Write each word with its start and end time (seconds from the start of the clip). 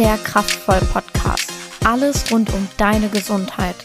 der 0.00 0.16
Kraftvoll 0.16 0.80
Podcast. 0.94 1.52
Alles 1.84 2.32
rund 2.32 2.50
um 2.54 2.66
deine 2.78 3.10
Gesundheit. 3.10 3.76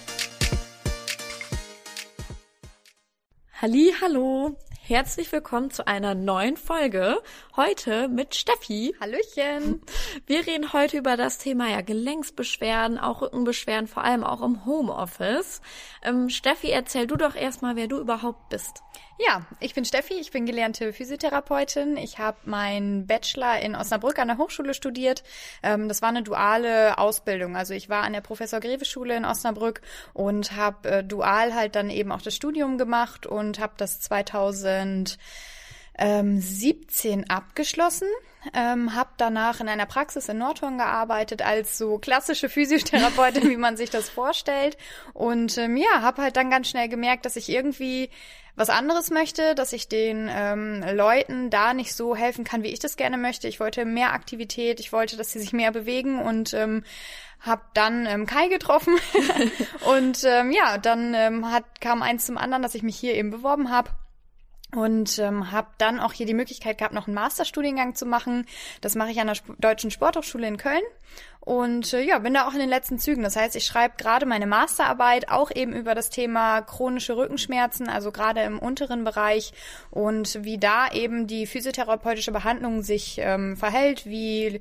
Halli, 3.61 3.93
hallo. 3.99 4.55
Herzlich 4.87 5.31
willkommen 5.31 5.71
zu 5.71 5.87
einer 5.87 6.13
neuen 6.13 6.57
Folge. 6.57 7.17
Heute 7.55 8.07
mit 8.07 8.35
Steffi. 8.35 8.95
Hallöchen. 9.01 9.81
Wir 10.27 10.45
reden 10.45 10.73
heute 10.73 10.99
über 10.99 11.17
das 11.17 11.39
Thema 11.39 11.71
ja 11.71 11.81
Gelenksbeschwerden, 11.81 12.99
auch 12.99 13.23
Rückenbeschwerden, 13.23 13.87
vor 13.87 14.03
allem 14.03 14.23
auch 14.23 14.43
im 14.43 14.63
Homeoffice. 14.63 15.61
Ähm, 16.03 16.29
Steffi, 16.29 16.69
erzähl 16.69 17.07
du 17.07 17.15
doch 17.15 17.33
erstmal, 17.33 17.75
wer 17.75 17.87
du 17.87 17.97
überhaupt 17.97 18.49
bist. 18.49 18.83
Ja, 19.17 19.45
ich 19.61 19.73
bin 19.73 19.85
Steffi, 19.85 20.15
ich 20.15 20.31
bin 20.31 20.45
gelernte 20.45 20.91
Physiotherapeutin. 20.91 21.95
Ich 21.95 22.19
habe 22.19 22.37
meinen 22.43 23.07
Bachelor 23.07 23.59
in 23.59 23.73
Osnabrück 23.73 24.19
an 24.19 24.27
der 24.27 24.37
Hochschule 24.37 24.73
studiert. 24.73 25.23
Ähm, 25.63 25.87
das 25.87 26.01
war 26.01 26.09
eine 26.09 26.21
duale 26.21 26.97
Ausbildung. 26.97 27.55
Also 27.55 27.73
ich 27.73 27.87
war 27.87 28.03
an 28.03 28.11
der 28.11 28.19
Professor 28.19 28.59
Greve 28.59 28.83
Schule 28.83 29.15
in 29.15 29.23
Osnabrück 29.23 29.79
und 30.13 30.57
habe 30.57 30.89
äh, 30.89 31.03
dual 31.03 31.55
halt 31.55 31.75
dann 31.75 31.89
eben 31.89 32.11
auch 32.11 32.21
das 32.21 32.35
Studium 32.35 32.77
gemacht 32.77 33.25
und 33.25 33.59
habe 33.59 33.73
das 33.77 34.01
2017 35.97 37.29
abgeschlossen. 37.29 38.07
Ähm, 38.53 38.93
habe 38.93 39.09
danach 39.17 39.59
in 39.59 39.67
einer 39.67 39.87
Praxis 39.87 40.29
in 40.29 40.37
Nordhorn 40.37 40.77
gearbeitet 40.77 41.41
als 41.41 41.79
so 41.79 41.97
klassische 41.97 42.47
Physiotherapeutin, 42.47 43.49
wie 43.49 43.57
man 43.57 43.75
sich 43.75 43.89
das 43.89 44.07
vorstellt. 44.07 44.77
Und 45.13 45.57
ähm, 45.57 45.77
ja, 45.77 46.01
habe 46.01 46.21
halt 46.21 46.37
dann 46.37 46.51
ganz 46.51 46.69
schnell 46.69 46.87
gemerkt, 46.87 47.25
dass 47.25 47.37
ich 47.37 47.49
irgendwie 47.49 48.11
was 48.55 48.69
anderes 48.69 49.09
möchte, 49.09 49.55
dass 49.55 49.73
ich 49.73 49.89
den 49.89 50.29
ähm, 50.31 50.83
Leuten 50.93 51.49
da 51.49 51.73
nicht 51.73 51.93
so 51.93 52.15
helfen 52.15 52.43
kann, 52.45 52.63
wie 52.63 52.71
ich 52.71 52.79
das 52.79 52.97
gerne 52.97 53.17
möchte. 53.17 53.47
Ich 53.47 53.59
wollte 53.59 53.83
mehr 53.83 54.13
Aktivität, 54.13 54.79
ich 54.79 54.93
wollte, 54.93 55.17
dass 55.17 55.31
sie 55.31 55.39
sich 55.39 55.51
mehr 55.51 55.71
bewegen 55.71 56.21
und 56.21 56.53
ähm, 56.53 56.83
habe 57.41 57.63
dann 57.73 58.05
ähm, 58.05 58.25
Kai 58.25 58.47
getroffen 58.47 58.95
und 59.91 60.23
ähm, 60.23 60.51
ja, 60.51 60.77
dann 60.77 61.13
ähm, 61.15 61.51
hat 61.51 61.81
kam 61.81 62.01
eins 62.01 62.27
zum 62.27 62.37
anderen, 62.37 62.63
dass 62.63 62.75
ich 62.75 62.83
mich 62.83 62.95
hier 62.95 63.15
eben 63.15 63.31
beworben 63.31 63.71
habe 63.71 63.89
und 64.75 65.17
ähm, 65.19 65.51
habe 65.51 65.67
dann 65.77 65.99
auch 65.99 66.13
hier 66.13 66.25
die 66.25 66.33
Möglichkeit 66.33 66.77
gehabt, 66.77 66.93
noch 66.93 67.07
einen 67.07 67.15
Masterstudiengang 67.15 67.95
zu 67.95 68.05
machen. 68.05 68.45
Das 68.81 68.95
mache 68.95 69.11
ich 69.11 69.19
an 69.19 69.27
der 69.27 69.33
Sp 69.39 69.55
Deutschen 69.59 69.91
Sporthochschule 69.91 70.47
in 70.47 70.57
Köln 70.57 70.83
und 71.45 71.93
äh, 71.93 72.01
ja, 72.01 72.17
bin 72.17 72.33
da 72.33 72.47
auch 72.47 72.53
in 72.53 72.59
den 72.59 72.69
letzten 72.69 72.97
Zügen. 72.97 73.21
Das 73.21 73.35
heißt, 73.35 73.55
ich 73.55 73.65
schreibe 73.65 73.93
gerade 73.97 74.25
meine 74.25 74.47
Masterarbeit 74.47 75.29
auch 75.29 75.51
eben 75.53 75.73
über 75.73 75.93
das 75.93 76.09
Thema 76.09 76.61
chronische 76.61 77.15
Rückenschmerzen, 77.15 77.87
also 77.87 78.11
gerade 78.11 78.41
im 78.41 78.57
unteren 78.57 79.03
Bereich 79.03 79.53
und 79.91 80.43
wie 80.43 80.57
da 80.57 80.91
eben 80.91 81.27
die 81.27 81.45
physiotherapeutische 81.45 82.31
Behandlung 82.31 82.81
sich 82.81 83.19
ähm, 83.19 83.55
verhält, 83.55 84.07
wie 84.07 84.59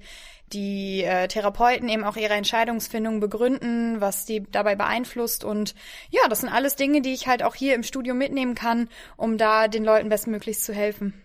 die 0.53 1.03
äh, 1.05 1.27
Therapeuten 1.27 1.89
eben 1.89 2.05
auch 2.05 2.17
ihre 2.17 2.35
Entscheidungsfindung 2.35 3.19
begründen, 3.19 4.03
was 4.03 4.27
die 4.27 4.43
dabei 4.53 4.77
beeinflusst. 4.77 5.43
Und 5.43 5.75
ja, 6.11 6.29
das 6.29 6.41
sind 6.41 6.51
alles 6.51 6.77
Dinge, 6.77 7.01
die 7.01 7.15
ich 7.15 7.27
halt 7.27 7.43
auch 7.43 7.55
hier 7.55 7.75
im 7.75 7.83
Studio 7.83 8.15
mitnehmen 8.15 8.55
kann, 8.55 8.91
um 9.17 9.39
da 9.39 9.69
den 9.69 9.85
Leuten 9.85 10.11
bestmöglichst 10.11 10.65
zu 10.65 10.75
helfen. 10.75 11.24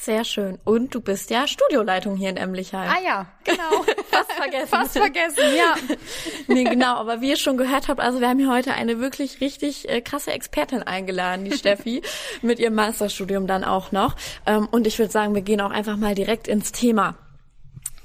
Sehr 0.00 0.24
schön. 0.24 0.58
Und 0.64 0.94
du 0.94 1.00
bist 1.00 1.28
ja 1.30 1.48
Studioleitung 1.48 2.16
hier 2.16 2.30
in 2.30 2.36
Emlichheim. 2.36 2.88
Ah 2.88 3.02
ja, 3.04 3.26
genau. 3.42 3.82
Fast 4.10 4.32
vergessen. 4.32 4.68
Fast 4.68 4.96
vergessen, 4.96 5.44
ja. 5.56 5.74
nee, 6.46 6.64
genau. 6.64 6.94
Aber 6.96 7.20
wie 7.20 7.30
ihr 7.30 7.36
schon 7.36 7.56
gehört 7.56 7.88
habt, 7.88 8.00
also 8.00 8.20
wir 8.20 8.28
haben 8.28 8.38
hier 8.38 8.50
heute 8.50 8.74
eine 8.74 9.00
wirklich 9.00 9.40
richtig 9.40 9.88
äh, 9.88 10.00
krasse 10.00 10.30
Expertin 10.30 10.84
eingeladen, 10.84 11.44
die 11.44 11.52
Steffi, 11.52 12.02
mit 12.42 12.60
ihrem 12.60 12.76
Masterstudium 12.76 13.46
dann 13.48 13.64
auch 13.64 13.90
noch. 13.90 14.14
Ähm, 14.46 14.68
und 14.70 14.86
ich 14.86 14.98
würde 14.98 15.10
sagen, 15.10 15.34
wir 15.34 15.42
gehen 15.42 15.60
auch 15.60 15.72
einfach 15.72 15.96
mal 15.96 16.14
direkt 16.14 16.46
ins 16.46 16.70
Thema. 16.70 17.16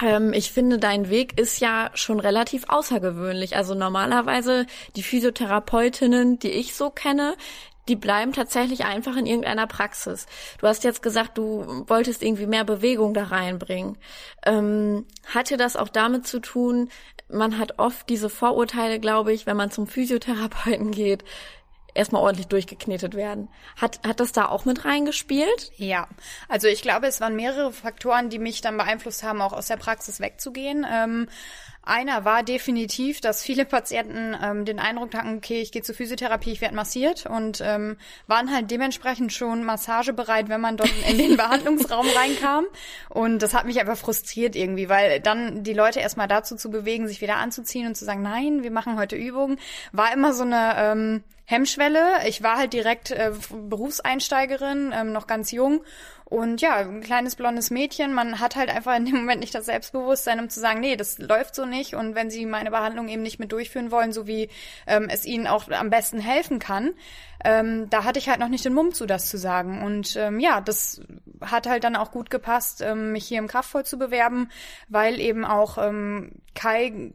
Ähm, 0.02 0.34
ich 0.34 0.52
finde, 0.52 0.80
dein 0.80 1.10
Weg 1.10 1.40
ist 1.40 1.60
ja 1.62 1.92
schon 1.94 2.20
relativ 2.20 2.66
außergewöhnlich. 2.70 3.56
Also 3.56 3.76
normalerweise 3.76 4.66
die 4.96 5.04
Physiotherapeutinnen, 5.04 6.40
die 6.40 6.52
ich 6.52 6.74
so 6.74 6.90
kenne, 6.90 7.36
die 7.88 7.96
bleiben 7.96 8.34
tatsächlich 8.34 8.86
einfach 8.86 9.18
in 9.18 9.26
irgendeiner 9.26 9.68
Praxis. 9.68 10.26
Du 10.60 10.68
hast 10.68 10.84
jetzt 10.84 11.02
gesagt, 11.04 11.38
du 11.38 11.84
wolltest 11.88 12.24
irgendwie 12.24 12.48
mehr 12.48 12.64
Bewegung 12.64 13.14
da 13.14 13.26
reinbringen. 13.26 13.98
Ähm, 14.46 15.06
hatte 15.26 15.58
das 15.58 15.76
auch 15.76 15.90
damit 15.90 16.26
zu 16.26 16.40
tun, 16.40 16.90
man 17.30 17.58
hat 17.58 17.80
oft 17.80 18.08
diese 18.10 18.30
Vorurteile, 18.30 19.00
glaube 19.00 19.34
ich, 19.34 19.46
wenn 19.46 19.58
man 19.58 19.72
zum 19.72 19.88
Physiotherapeuten 19.88 20.92
geht, 20.92 21.24
erstmal 21.94 22.22
ordentlich 22.22 22.48
durchgeknetet 22.48 23.16
werden. 23.16 23.50
Hat, 23.78 24.00
hat 24.06 24.20
das 24.20 24.32
da 24.32 24.48
auch 24.48 24.66
mit 24.66 24.86
reingespielt? 24.86 25.72
Ja, 25.76 26.08
also 26.50 26.68
ich 26.68 26.82
glaube, 26.82 27.08
es 27.08 27.22
waren 27.22 27.36
mehrere 27.36 27.72
Faktoren, 27.72 28.30
die 28.30 28.40
mich 28.40 28.62
dann 28.62 28.78
beeinflusst 28.78 29.24
haben, 29.24 29.42
auch 29.42 29.54
aus 29.54 29.68
der 29.68 29.78
Praxis 29.78 30.20
wegzugehen. 30.20 30.86
Ähm, 30.92 31.28
einer 31.86 32.24
war 32.24 32.44
definitiv, 32.44 33.20
dass 33.20 33.44
viele 33.44 33.66
Patienten 33.66 34.36
ähm, 34.42 34.64
den 34.64 34.80
Eindruck 34.80 35.14
hatten, 35.14 35.36
okay, 35.36 35.62
ich 35.62 35.74
gehe 35.74 35.82
zur 35.82 35.94
Physiotherapie, 35.96 36.54
ich 36.54 36.62
werde 36.62 36.76
massiert 36.76 37.26
und 37.26 37.60
ähm, 37.62 37.98
waren 38.26 38.54
halt 38.54 38.72
dementsprechend 38.72 39.34
schon 39.34 39.66
massagebereit, 39.66 40.48
wenn 40.48 40.62
man 40.62 40.78
dort 40.78 40.94
in 41.10 41.18
den 41.18 41.36
Behandlungsraum 41.38 42.08
reinkam. 42.08 42.66
Und 43.10 43.40
das 43.40 43.54
hat 43.54 43.66
mich 43.66 43.82
einfach 43.82 43.98
frustriert 43.98 44.56
irgendwie, 44.56 44.88
weil 44.88 45.20
dann 45.20 45.64
die 45.66 45.74
Leute 45.74 46.00
erstmal 46.00 46.30
dazu 46.30 46.56
zu 46.56 46.70
bewegen, 46.70 47.10
sich 47.10 47.20
wieder 47.20 47.36
anzuziehen 47.36 47.88
und 47.88 47.96
zu 47.96 48.06
sagen, 48.06 48.22
nein, 48.22 48.64
wir 48.64 48.72
machen 48.72 48.98
heute 48.98 49.18
Übungen, 49.18 49.60
war 49.92 50.14
immer 50.14 50.34
so 50.34 50.44
eine 50.44 50.76
ähm, 50.78 51.24
Hemmschwelle. 51.54 52.28
Ich 52.28 52.44
war 52.44 52.58
halt 52.58 52.74
direkt 52.74 53.12
äh, 53.12 53.32
Berufseinsteigerin, 53.52 54.94
ähm, 54.94 55.12
noch 55.12 55.28
ganz 55.28 55.52
jung 55.52 55.84
und 56.34 56.62
ja, 56.62 56.78
ein 56.78 57.02
kleines 57.02 57.36
blondes 57.36 57.70
Mädchen, 57.70 58.12
man 58.12 58.40
hat 58.40 58.56
halt 58.56 58.72
einfach 58.72 58.98
in 58.98 59.06
dem 59.06 59.18
Moment 59.18 59.42
nicht 59.42 59.54
das 59.54 59.68
Selbstbewusstsein, 59.68 60.40
um 60.40 60.50
zu 60.50 60.60
sagen, 60.60 60.80
nee, 60.80 60.96
das 60.96 61.20
läuft 61.20 61.54
so 61.54 61.68
nicht. 61.68 61.94
Und 61.94 62.16
wenn 62.16 62.32
sie 62.32 62.48
meine 62.48 62.72
Behandlung 62.72 63.08
eben 63.08 63.22
nicht 63.22 63.38
mit 63.38 63.52
durchführen 63.52 63.92
wollen, 63.92 64.12
so 64.12 64.26
wie 64.26 64.50
ähm, 64.88 65.10
es 65.12 65.26
ihnen 65.26 65.46
auch 65.46 65.70
am 65.70 65.92
besten 65.92 66.20
helfen 66.20 66.58
kann, 66.58 66.94
ähm, 67.46 67.88
da 67.92 68.04
hatte 68.04 68.18
ich 68.18 68.30
halt 68.30 68.40
noch 68.40 68.48
nicht 68.48 68.66
den 68.66 68.74
Mumm 68.74 68.96
zu, 68.96 69.06
das 69.06 69.30
zu 69.30 69.38
sagen. 69.38 69.84
Und 69.84 70.16
ähm, 70.16 70.40
ja, 70.40 70.60
das 70.60 71.02
hat 71.40 71.68
halt 71.68 71.84
dann 71.84 71.96
auch 71.96 72.10
gut 72.10 72.32
gepasst, 72.32 72.82
ähm, 72.82 73.12
mich 73.12 73.28
hier 73.28 73.38
im 73.38 73.48
Kraftvoll 73.48 73.86
zu 73.86 74.00
bewerben, 74.00 74.50
weil 74.90 75.20
eben 75.20 75.46
auch 75.46 75.78
ähm, 75.78 76.32
Kai 76.56 77.14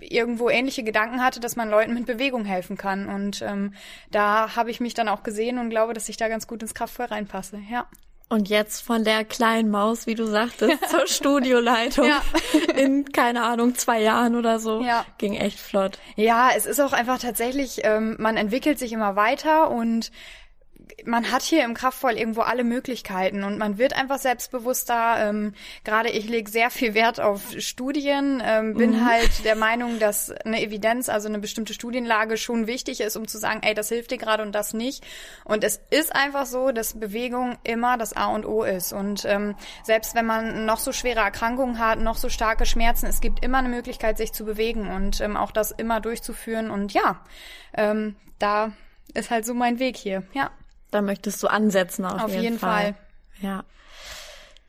irgendwo 0.00 0.50
ähnliche 0.50 0.82
Gedanken 0.82 1.22
hatte, 1.22 1.40
dass 1.40 1.56
man 1.56 1.70
Leuten 1.70 1.94
mit 1.94 2.06
Bewegung 2.06 2.44
helfen 2.44 2.76
kann. 2.76 3.08
Und 3.08 3.42
ähm, 3.42 3.74
da 4.10 4.56
habe 4.56 4.70
ich 4.70 4.80
mich 4.80 4.94
dann 4.94 5.08
auch 5.08 5.22
gesehen 5.22 5.58
und 5.58 5.70
glaube, 5.70 5.94
dass 5.94 6.08
ich 6.08 6.16
da 6.16 6.28
ganz 6.28 6.46
gut 6.46 6.62
ins 6.62 6.74
Kraftvoll 6.74 7.06
reinpasse. 7.06 7.60
Ja. 7.70 7.86
Und 8.32 8.48
jetzt 8.48 8.82
von 8.82 9.02
der 9.02 9.24
kleinen 9.24 9.70
Maus, 9.70 10.06
wie 10.06 10.14
du 10.14 10.24
sagtest, 10.24 10.78
zur 10.88 11.08
Studioleitung 11.08 12.06
ja. 12.06 12.22
in, 12.76 13.10
keine 13.10 13.42
Ahnung, 13.42 13.74
zwei 13.74 14.00
Jahren 14.00 14.36
oder 14.36 14.60
so. 14.60 14.82
Ja. 14.82 15.04
Ging 15.18 15.34
echt 15.34 15.58
flott. 15.58 15.98
Ja, 16.14 16.50
es 16.56 16.64
ist 16.64 16.78
auch 16.80 16.92
einfach 16.92 17.18
tatsächlich, 17.18 17.80
ähm, 17.82 18.14
man 18.20 18.36
entwickelt 18.36 18.78
sich 18.78 18.92
immer 18.92 19.16
weiter 19.16 19.68
und 19.70 20.12
man 21.04 21.30
hat 21.30 21.42
hier 21.42 21.64
im 21.64 21.74
Kraftvoll 21.74 22.12
irgendwo 22.12 22.42
alle 22.42 22.64
Möglichkeiten 22.64 23.44
und 23.44 23.58
man 23.58 23.78
wird 23.78 23.94
einfach 23.94 24.18
selbstbewusster. 24.18 25.16
Ähm, 25.18 25.54
Gerade 25.84 26.10
ich 26.10 26.28
lege 26.28 26.50
sehr 26.50 26.70
viel 26.70 26.94
Wert 26.94 27.20
auf 27.20 27.42
Studien, 27.58 28.42
ähm, 28.44 28.74
bin 28.74 28.92
mhm. 28.92 29.06
halt 29.06 29.44
der 29.44 29.56
Meinung, 29.56 29.98
dass 29.98 30.30
eine 30.30 30.62
Evidenz, 30.62 31.08
also 31.08 31.28
eine 31.28 31.38
bestimmte 31.38 31.74
Studienlage 31.74 32.36
schon 32.36 32.66
wichtig 32.66 33.00
ist, 33.00 33.16
um 33.16 33.26
zu 33.26 33.38
sagen, 33.38 33.60
ey, 33.62 33.74
das 33.74 33.88
hilft 33.88 34.10
dir 34.10 34.18
gerade 34.18 34.42
und 34.42 34.52
das 34.52 34.74
nicht. 34.74 35.04
Und 35.44 35.64
es 35.64 35.80
ist 35.90 36.14
einfach 36.14 36.46
so, 36.46 36.70
dass 36.72 36.98
Bewegung 36.98 37.58
immer 37.64 37.98
das 37.98 38.16
A 38.16 38.26
und 38.26 38.46
O 38.46 38.62
ist. 38.62 38.92
Und 38.92 39.24
ähm, 39.24 39.54
selbst 39.82 40.14
wenn 40.14 40.26
man 40.26 40.64
noch 40.64 40.78
so 40.78 40.92
schwere 40.92 41.20
Erkrankungen 41.20 41.78
hat, 41.78 41.98
noch 41.98 42.16
so 42.16 42.28
starke 42.28 42.66
Schmerzen, 42.66 43.06
es 43.06 43.20
gibt 43.20 43.44
immer 43.44 43.58
eine 43.58 43.68
Möglichkeit, 43.68 44.18
sich 44.18 44.32
zu 44.32 44.44
bewegen 44.44 44.88
und 44.88 45.20
ähm, 45.20 45.36
auch 45.36 45.50
das 45.50 45.70
immer 45.70 46.00
durchzuführen. 46.00 46.70
Und 46.70 46.92
ja, 46.92 47.24
ähm, 47.74 48.16
da 48.38 48.72
ist 49.14 49.30
halt 49.30 49.46
so 49.46 49.54
mein 49.54 49.78
Weg 49.78 49.96
hier. 49.96 50.22
Ja. 50.32 50.50
Da 50.90 51.02
möchtest 51.02 51.42
du 51.42 51.48
ansetzen 51.48 52.04
auf, 52.04 52.24
auf 52.24 52.30
jeden, 52.30 52.42
jeden 52.42 52.58
Fall. 52.58 52.94
Fall. 52.94 52.94
Ja. 53.40 53.64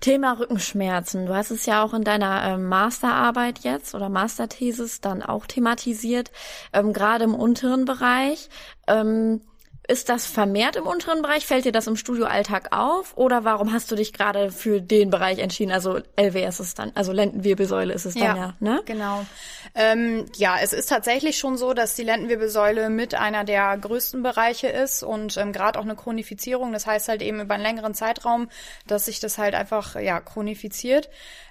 Thema 0.02 0.40
Rückenschmerzen. 0.40 1.28
Du 1.28 1.36
hast 1.36 1.52
es 1.52 1.68
ja 1.68 1.84
auch 1.84 1.94
in 1.94 2.04
deiner 2.04 2.44
ähm, 2.44 2.68
Masterarbeit 2.68 3.60
jetzt 3.60 3.94
oder 3.94 4.10
Masterthesis 4.10 5.00
dann 5.00 5.22
auch 5.22 5.46
thematisiert, 5.46 6.32
ähm, 6.74 6.92
gerade 6.92 7.24
im 7.24 7.36
unteren 7.36 7.86
Bereich. 7.86 8.50
Ähm, 8.88 9.42
ist 9.88 10.10
das 10.10 10.26
vermehrt 10.26 10.76
im 10.76 10.86
unteren 10.86 11.22
Bereich? 11.22 11.46
Fällt 11.46 11.66
dir 11.66 11.72
das 11.72 11.88
im 11.88 11.96
Studioalltag 11.96 12.76
auf? 12.76 13.18
Oder 13.18 13.44
warum 13.44 13.74
hast 13.74 13.92
du 13.92 13.96
dich 13.96 14.14
gerade 14.14 14.52
für 14.52 14.80
den 14.80 15.10
Bereich 15.10 15.40
entschieden? 15.40 15.72
Also 15.72 16.00
LWS 16.16 16.60
ist 16.60 16.80
dann, 16.80 16.92
also 16.96 17.12
Lendenwirbelsäule 17.12 17.94
ist 17.94 18.06
es 18.06 18.14
dann 18.14 18.38
ja, 18.38 18.54
ne? 18.60 18.82
Genau. 18.86 19.26
Ähm, 19.74 20.26
ja, 20.36 20.58
es 20.62 20.74
ist 20.74 20.88
tatsächlich 20.88 21.38
schon 21.38 21.58
so, 21.58 21.74
dass 21.74 21.96
die 21.96 22.04
Lendenwirbelsäule 22.04 22.90
mit 22.90 23.16
einer 23.16 23.44
der 23.44 23.76
größten 23.78 24.22
Bereiche 24.22 24.68
ist 24.68 25.02
und 25.04 25.36
ähm, 25.38 25.52
gerade 25.52 25.80
auch 25.80 25.84
eine 25.84 25.96
Chronifizierung. 25.96 26.74
Das 26.74 26.86
heißt 26.86 27.10
halt 27.10 27.22
eben 27.22 27.42
über 27.42 27.56
einen 27.56 27.64
längeren 27.64 27.94
Zeitraum, 27.94 28.50
dass 28.86 29.06
sich 29.06 29.20
das 29.20 29.38
halt 29.38 29.56
einfach 29.56 29.96
ja 30.00 30.20
chronifiziert. 30.22 31.10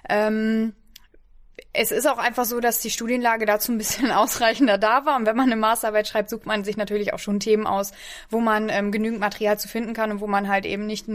Ähm, 0.09 0.73
es 1.73 1.91
ist 1.91 2.05
auch 2.05 2.17
einfach 2.17 2.43
so, 2.43 2.59
dass 2.59 2.79
die 2.79 2.89
Studienlage 2.89 3.45
dazu 3.45 3.71
ein 3.71 3.77
bisschen 3.77 4.11
ausreichender 4.11 4.77
da 4.77 5.05
war. 5.05 5.15
Und 5.15 5.25
wenn 5.25 5.37
man 5.37 5.45
eine 5.45 5.55
Masterarbeit 5.55 6.07
schreibt, 6.07 6.29
sucht 6.29 6.45
man 6.45 6.63
sich 6.63 6.75
natürlich 6.75 7.13
auch 7.13 7.19
schon 7.19 7.39
Themen 7.39 7.65
aus, 7.65 7.93
wo 8.29 8.41
man 8.41 8.69
ähm, 8.69 8.91
genügend 8.91 9.19
Material 9.19 9.57
zu 9.57 9.67
finden 9.67 9.93
kann 9.93 10.11
und 10.11 10.19
wo 10.19 10.27
man 10.27 10.49
halt 10.49 10.65
eben 10.65 10.85
nicht 10.85 11.07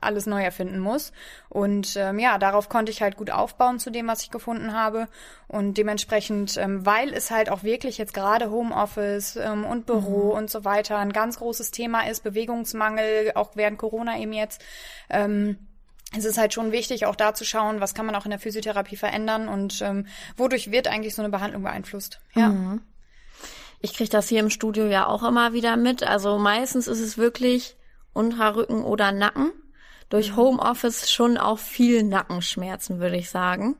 alles 0.00 0.26
neu 0.26 0.42
erfinden 0.42 0.78
muss. 0.78 1.12
Und 1.50 1.94
ähm, 1.96 2.18
ja, 2.18 2.38
darauf 2.38 2.68
konnte 2.68 2.90
ich 2.90 3.02
halt 3.02 3.16
gut 3.16 3.30
aufbauen 3.30 3.78
zu 3.78 3.90
dem, 3.90 4.06
was 4.06 4.22
ich 4.22 4.30
gefunden 4.30 4.72
habe. 4.72 5.08
Und 5.46 5.76
dementsprechend, 5.76 6.56
ähm, 6.56 6.86
weil 6.86 7.12
es 7.12 7.30
halt 7.30 7.50
auch 7.50 7.62
wirklich 7.62 7.98
jetzt 7.98 8.14
gerade 8.14 8.50
Homeoffice 8.50 9.36
ähm, 9.36 9.64
und 9.64 9.86
Büro 9.86 10.26
mhm. 10.26 10.38
und 10.38 10.50
so 10.50 10.64
weiter 10.64 10.98
ein 10.98 11.12
ganz 11.12 11.38
großes 11.38 11.70
Thema 11.70 12.08
ist, 12.08 12.24
Bewegungsmangel, 12.24 13.32
auch 13.34 13.50
während 13.54 13.78
Corona 13.78 14.18
eben 14.18 14.32
jetzt, 14.32 14.62
ähm, 15.10 15.58
es 16.16 16.24
ist 16.24 16.38
halt 16.38 16.54
schon 16.54 16.72
wichtig, 16.72 17.06
auch 17.06 17.16
da 17.16 17.34
zu 17.34 17.44
schauen, 17.44 17.80
was 17.80 17.94
kann 17.94 18.06
man 18.06 18.14
auch 18.14 18.24
in 18.24 18.30
der 18.30 18.40
Physiotherapie 18.40 18.96
verändern 18.96 19.48
und 19.48 19.82
ähm, 19.82 20.06
wodurch 20.36 20.70
wird 20.70 20.88
eigentlich 20.88 21.14
so 21.14 21.22
eine 21.22 21.30
Behandlung 21.30 21.62
beeinflusst. 21.62 22.20
Ja. 22.34 22.48
Mhm. 22.48 22.80
Ich 23.80 23.94
kriege 23.94 24.10
das 24.10 24.28
hier 24.28 24.40
im 24.40 24.50
Studio 24.50 24.86
ja 24.86 25.06
auch 25.06 25.22
immer 25.22 25.52
wieder 25.52 25.76
mit. 25.76 26.02
Also 26.02 26.38
meistens 26.38 26.88
ist 26.88 27.00
es 27.00 27.18
wirklich 27.18 27.76
Unterrücken 28.12 28.82
oder 28.82 29.12
Nacken. 29.12 29.52
Durch 30.08 30.32
mhm. 30.32 30.36
Homeoffice 30.36 31.10
schon 31.10 31.36
auch 31.36 31.58
viel 31.58 32.02
Nackenschmerzen, 32.02 32.98
würde 32.98 33.16
ich 33.16 33.30
sagen. 33.30 33.76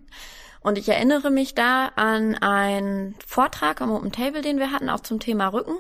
Und 0.61 0.77
ich 0.77 0.89
erinnere 0.89 1.31
mich 1.31 1.55
da 1.55 1.87
an 1.97 2.35
einen 2.35 3.15
Vortrag 3.27 3.81
am 3.81 3.91
Open 3.91 4.13
Table, 4.13 4.43
den 4.43 4.59
wir 4.59 4.71
hatten, 4.71 4.91
auch 4.91 5.01
zum 5.01 5.19
Thema 5.19 5.49
Rücken. 5.49 5.77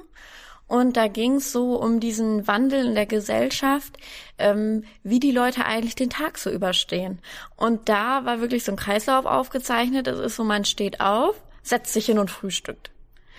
Und 0.69 0.99
da 0.99 1.09
ging 1.09 1.37
es 1.37 1.50
so 1.50 1.76
um 1.76 1.99
diesen 1.99 2.47
Wandel 2.47 2.87
in 2.87 2.94
der 2.94 3.06
Gesellschaft, 3.06 3.97
ähm, 4.37 4.85
wie 5.03 5.19
die 5.19 5.32
Leute 5.32 5.65
eigentlich 5.65 5.94
den 5.94 6.11
Tag 6.11 6.38
so 6.38 6.50
überstehen. 6.50 7.20
Und 7.56 7.88
da 7.88 8.26
war 8.26 8.41
wirklich 8.41 8.65
so 8.65 8.73
ein 8.73 8.76
Kreislauf 8.76 9.25
aufgezeichnet. 9.25 10.06
Es 10.06 10.19
ist 10.19 10.37
so, 10.37 10.44
man 10.44 10.67
steht 10.67 11.00
auf, 11.00 11.35
setzt 11.62 11.94
sich 11.94 12.06
hin 12.06 12.19
und 12.19 12.31
frühstückt. 12.31 12.91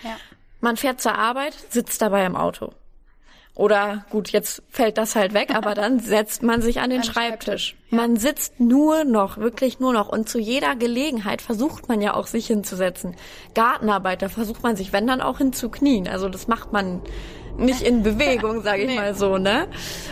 Ja. 0.03 0.17
Man 0.59 0.75
fährt 0.75 1.01
zur 1.01 1.15
Arbeit, 1.15 1.53
sitzt 1.69 2.01
dabei 2.01 2.25
im 2.25 2.35
Auto. 2.35 2.73
Oder 3.59 4.05
gut, 4.09 4.29
jetzt 4.29 4.63
fällt 4.69 4.97
das 4.97 5.17
halt 5.17 5.33
weg, 5.33 5.53
aber 5.53 5.73
dann 5.73 5.99
setzt 5.99 6.43
man 6.43 6.61
sich 6.61 6.79
an 6.79 6.91
den 6.91 7.03
Schreibtisch. 7.03 7.73
Schreibtisch. 7.73 7.75
Ja. 7.89 7.97
Man 7.97 8.15
sitzt 8.15 8.61
nur 8.61 9.03
noch, 9.03 9.37
wirklich 9.37 9.81
nur 9.81 9.91
noch. 9.91 10.07
Und 10.07 10.29
zu 10.29 10.39
jeder 10.39 10.77
Gelegenheit 10.77 11.41
versucht 11.41 11.89
man 11.89 12.01
ja 12.01 12.13
auch 12.13 12.25
sich 12.25 12.47
hinzusetzen. 12.47 13.17
Gartenarbeit, 13.55 14.21
da 14.21 14.29
versucht 14.29 14.63
man 14.63 14.77
sich, 14.77 14.93
wenn 14.93 15.07
dann 15.07 15.19
auch 15.19 15.39
hinzuknien. 15.39 16.07
Also 16.07 16.29
das 16.29 16.47
macht 16.47 16.71
man 16.71 17.01
nicht 17.57 17.81
in 17.81 18.01
Bewegung, 18.01 18.61
sage 18.63 18.83
ich 18.83 18.87
nee. 18.87 18.95
mal 18.95 19.13
so, 19.13 19.37
ne? 19.37 19.67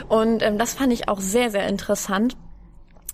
Und 0.09 0.43
ähm, 0.43 0.57
das 0.57 0.73
fand 0.73 0.91
ich 0.91 1.07
auch 1.07 1.21
sehr, 1.21 1.49
sehr 1.49 1.69
interessant. 1.69 2.35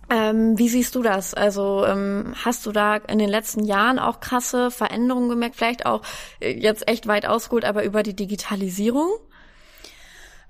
Ähm, 0.09 0.57
wie 0.57 0.67
siehst 0.67 0.95
du 0.95 1.03
das? 1.03 1.35
Also 1.35 1.85
ähm, 1.85 2.33
hast 2.43 2.65
du 2.65 2.71
da 2.71 2.95
in 2.95 3.19
den 3.19 3.29
letzten 3.29 3.65
Jahren 3.65 3.99
auch 3.99 4.19
krasse 4.19 4.71
Veränderungen 4.71 5.29
gemerkt? 5.29 5.57
Vielleicht 5.57 5.85
auch 5.85 6.01
äh, 6.39 6.59
jetzt 6.59 6.87
echt 6.87 7.07
weit 7.07 7.27
ausgeholt, 7.27 7.65
aber 7.65 7.83
über 7.83 8.01
die 8.01 8.15
Digitalisierung? 8.15 9.11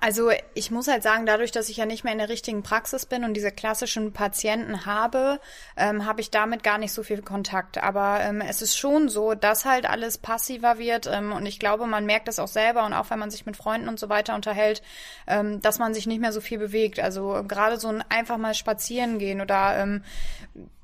Also 0.00 0.30
ich 0.54 0.70
muss 0.70 0.88
halt 0.88 1.02
sagen, 1.02 1.26
dadurch, 1.26 1.52
dass 1.52 1.68
ich 1.68 1.76
ja 1.76 1.86
nicht 1.86 2.04
mehr 2.04 2.12
in 2.12 2.18
der 2.18 2.28
richtigen 2.28 2.62
Praxis 2.62 3.06
bin 3.06 3.24
und 3.24 3.34
diese 3.34 3.52
klassischen 3.52 4.12
Patienten 4.12 4.86
habe, 4.86 5.40
ähm, 5.76 6.06
habe 6.06 6.20
ich 6.20 6.30
damit 6.30 6.62
gar 6.62 6.78
nicht 6.78 6.92
so 6.92 7.02
viel 7.02 7.22
Kontakt. 7.22 7.82
Aber 7.82 8.20
ähm, 8.20 8.40
es 8.40 8.62
ist 8.62 8.76
schon 8.76 9.08
so, 9.08 9.34
dass 9.34 9.64
halt 9.64 9.88
alles 9.88 10.18
passiver 10.18 10.78
wird 10.78 11.06
ähm, 11.06 11.32
und 11.32 11.46
ich 11.46 11.58
glaube, 11.58 11.86
man 11.86 12.06
merkt 12.06 12.28
das 12.28 12.38
auch 12.38 12.48
selber 12.48 12.84
und 12.84 12.92
auch 12.94 13.10
wenn 13.10 13.18
man 13.18 13.30
sich 13.30 13.46
mit 13.46 13.56
Freunden 13.56 13.88
und 13.88 14.00
so 14.00 14.08
weiter 14.08 14.34
unterhält, 14.34 14.82
ähm, 15.26 15.60
dass 15.62 15.78
man 15.78 15.94
sich 15.94 16.06
nicht 16.06 16.20
mehr 16.20 16.32
so 16.32 16.40
viel 16.40 16.58
bewegt. 16.58 17.00
Also 17.00 17.44
gerade 17.46 17.78
so 17.78 17.88
ein 17.88 18.02
einfach 18.08 18.38
mal 18.38 18.54
spazieren 18.54 19.18
gehen 19.18 19.40
oder 19.40 19.76
ähm, 19.78 20.02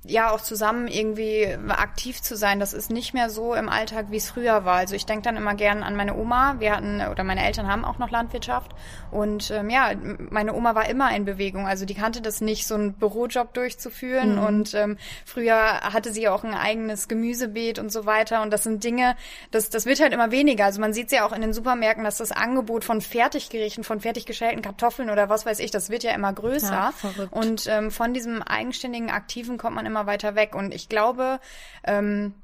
ja 0.04 0.30
auch 0.30 0.40
zusammen 0.40 0.88
irgendwie 0.88 1.46
aktiv 1.68 2.20
zu 2.20 2.36
sein, 2.36 2.58
das 2.58 2.72
ist 2.72 2.90
nicht 2.90 3.14
mehr 3.14 3.30
so 3.30 3.54
im 3.54 3.68
Alltag, 3.68 4.06
wie 4.10 4.16
es 4.16 4.28
früher 4.28 4.64
war. 4.64 4.76
Also 4.76 4.94
ich 4.94 5.06
denke 5.06 5.22
dann 5.22 5.36
immer 5.36 5.54
gern 5.54 5.82
an 5.82 5.96
meine 5.96 6.16
Oma. 6.16 6.56
Wir 6.58 6.76
hatten 6.76 7.00
oder 7.00 7.24
meine 7.24 7.44
Eltern 7.44 7.68
haben 7.68 7.84
auch 7.84 7.98
noch 7.98 8.10
Landwirtschaft 8.10 8.72
und 9.10 9.50
ähm, 9.50 9.70
ja, 9.70 9.92
meine 10.30 10.54
Oma 10.54 10.74
war 10.74 10.88
immer 10.88 11.14
in 11.14 11.24
Bewegung. 11.24 11.66
Also 11.66 11.84
die 11.84 11.94
kannte 11.94 12.20
das 12.20 12.40
nicht, 12.40 12.66
so 12.66 12.74
einen 12.74 12.94
Bürojob 12.94 13.54
durchzuführen 13.54 14.36
mhm. 14.36 14.42
und 14.42 14.74
ähm, 14.74 14.96
früher 15.24 15.80
hatte 15.80 16.12
sie 16.12 16.28
auch 16.28 16.44
ein 16.44 16.54
eigenes 16.54 17.08
Gemüsebeet 17.08 17.78
und 17.78 17.92
so 17.92 18.06
weiter. 18.06 18.42
Und 18.42 18.52
das 18.52 18.62
sind 18.64 18.84
Dinge, 18.84 19.16
das 19.50 19.70
das 19.70 19.86
wird 19.86 20.00
halt 20.00 20.12
immer 20.12 20.30
weniger. 20.30 20.64
Also 20.64 20.80
man 20.80 20.92
sieht 20.92 21.12
ja 21.12 21.26
auch 21.26 21.32
in 21.32 21.42
den 21.42 21.52
Supermärkten, 21.52 22.04
dass 22.04 22.18
das 22.18 22.32
Angebot 22.32 22.84
von 22.84 23.00
Fertiggerichten, 23.00 23.84
von 23.84 24.00
fertig 24.00 24.26
geschälten 24.26 24.62
Kartoffeln 24.62 25.10
oder 25.10 25.28
was 25.28 25.46
weiß 25.46 25.58
ich, 25.60 25.70
das 25.70 25.90
wird 25.90 26.02
ja 26.02 26.12
immer 26.12 26.32
größer. 26.32 26.72
Ja, 26.72 26.92
und 27.30 27.66
ähm, 27.68 27.90
von 27.90 28.14
diesem 28.14 28.42
eigenständigen 28.42 29.10
Aktiven 29.10 29.58
kommt 29.58 29.76
man 29.76 29.86
immer 29.86 30.06
weiter 30.06 30.34
weg. 30.34 30.54
Und 30.54 30.74
ich 30.74 30.88
glaube, 30.88 31.40
ähm, 31.84 32.34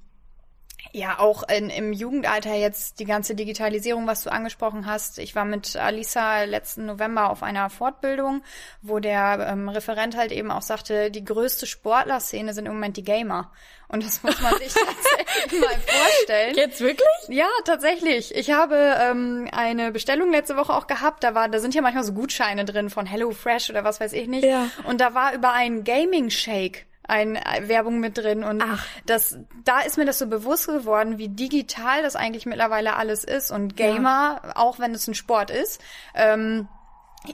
ja, 0.92 1.18
auch 1.18 1.42
in, 1.48 1.70
im 1.70 1.92
Jugendalter 1.92 2.54
jetzt 2.54 2.98
die 2.98 3.04
ganze 3.04 3.34
Digitalisierung, 3.34 4.06
was 4.06 4.22
du 4.22 4.30
angesprochen 4.30 4.86
hast. 4.86 5.18
Ich 5.18 5.34
war 5.34 5.44
mit 5.44 5.76
Alisa 5.76 6.44
letzten 6.44 6.86
November 6.86 7.30
auf 7.30 7.42
einer 7.42 7.68
Fortbildung, 7.68 8.42
wo 8.80 8.98
der 8.98 9.48
ähm, 9.50 9.68
Referent 9.68 10.16
halt 10.16 10.32
eben 10.32 10.50
auch 10.50 10.62
sagte, 10.62 11.10
die 11.10 11.24
größte 11.24 11.66
Sportlerszene 11.66 12.54
sind 12.54 12.66
im 12.66 12.72
Moment 12.72 12.96
die 12.96 13.04
Gamer. 13.04 13.52
Und 13.88 14.04
das 14.04 14.22
muss 14.22 14.40
man 14.40 14.56
sich 14.58 14.72
tatsächlich 14.72 15.60
mal 15.60 15.76
vorstellen. 15.86 16.54
Jetzt 16.56 16.80
wirklich? 16.80 17.08
Ja, 17.28 17.48
tatsächlich. 17.64 18.34
Ich 18.34 18.50
habe 18.50 18.96
ähm, 18.98 19.48
eine 19.52 19.92
Bestellung 19.92 20.30
letzte 20.30 20.56
Woche 20.56 20.74
auch 20.74 20.86
gehabt. 20.86 21.24
Da 21.24 21.34
war, 21.34 21.48
da 21.48 21.58
sind 21.58 21.74
ja 21.74 21.82
manchmal 21.82 22.04
so 22.04 22.12
Gutscheine 22.12 22.64
drin 22.64 22.90
von 22.90 23.06
Hello 23.06 23.30
Fresh 23.30 23.70
oder 23.70 23.84
was 23.84 24.00
weiß 24.00 24.12
ich 24.12 24.28
nicht. 24.28 24.44
Ja. 24.44 24.68
Und 24.84 25.00
da 25.00 25.14
war 25.14 25.34
über 25.34 25.52
einen 25.52 25.84
Gaming 25.84 26.30
Shake 26.30 26.86
ein 27.08 27.38
Werbung 27.62 28.00
mit 28.00 28.18
drin 28.18 28.44
und 28.44 28.62
Ach. 28.62 28.86
das 29.06 29.38
da 29.64 29.80
ist 29.80 29.96
mir 29.96 30.04
das 30.04 30.18
so 30.18 30.26
bewusst 30.26 30.66
geworden, 30.66 31.18
wie 31.18 31.28
digital 31.28 32.02
das 32.02 32.16
eigentlich 32.16 32.46
mittlerweile 32.46 32.96
alles 32.96 33.24
ist 33.24 33.50
und 33.50 33.76
Gamer, 33.76 34.40
ja. 34.44 34.56
auch 34.56 34.78
wenn 34.78 34.94
es 34.94 35.08
ein 35.08 35.14
Sport 35.14 35.50
ist, 35.50 35.80
ähm, 36.14 36.68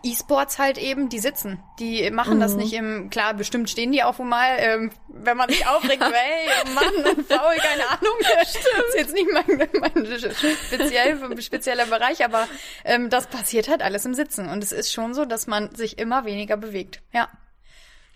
E-Sports 0.02 0.58
halt 0.58 0.78
eben, 0.78 1.08
die 1.08 1.18
sitzen. 1.18 1.62
Die 1.78 2.10
machen 2.10 2.36
mhm. 2.36 2.40
das 2.40 2.54
nicht 2.54 2.72
im, 2.72 3.10
klar, 3.10 3.34
bestimmt 3.34 3.68
stehen 3.68 3.92
die 3.92 4.02
auch 4.02 4.18
mal, 4.18 4.56
ähm, 4.58 4.90
wenn 5.08 5.36
man 5.36 5.48
sich 5.50 5.66
aufregt, 5.68 6.02
so, 6.02 6.12
hey, 6.12 6.48
oh 6.64 6.70
Mann, 6.70 7.24
faul, 7.28 7.56
keine 7.56 7.88
Ahnung. 7.88 8.14
Das 8.20 8.54
ist 8.54 8.96
jetzt 8.96 9.14
nicht 9.14 9.28
mein, 9.32 9.68
mein 9.80 10.06
speziell, 10.06 11.42
spezieller 11.42 11.86
Bereich, 11.86 12.24
aber 12.24 12.48
ähm, 12.84 13.10
das 13.10 13.26
passiert 13.26 13.68
halt 13.68 13.82
alles 13.82 14.04
im 14.04 14.14
Sitzen. 14.14 14.48
Und 14.48 14.64
es 14.64 14.72
ist 14.72 14.92
schon 14.92 15.14
so, 15.14 15.24
dass 15.24 15.46
man 15.46 15.74
sich 15.74 15.98
immer 15.98 16.24
weniger 16.24 16.56
bewegt. 16.56 17.02
Ja. 17.12 17.28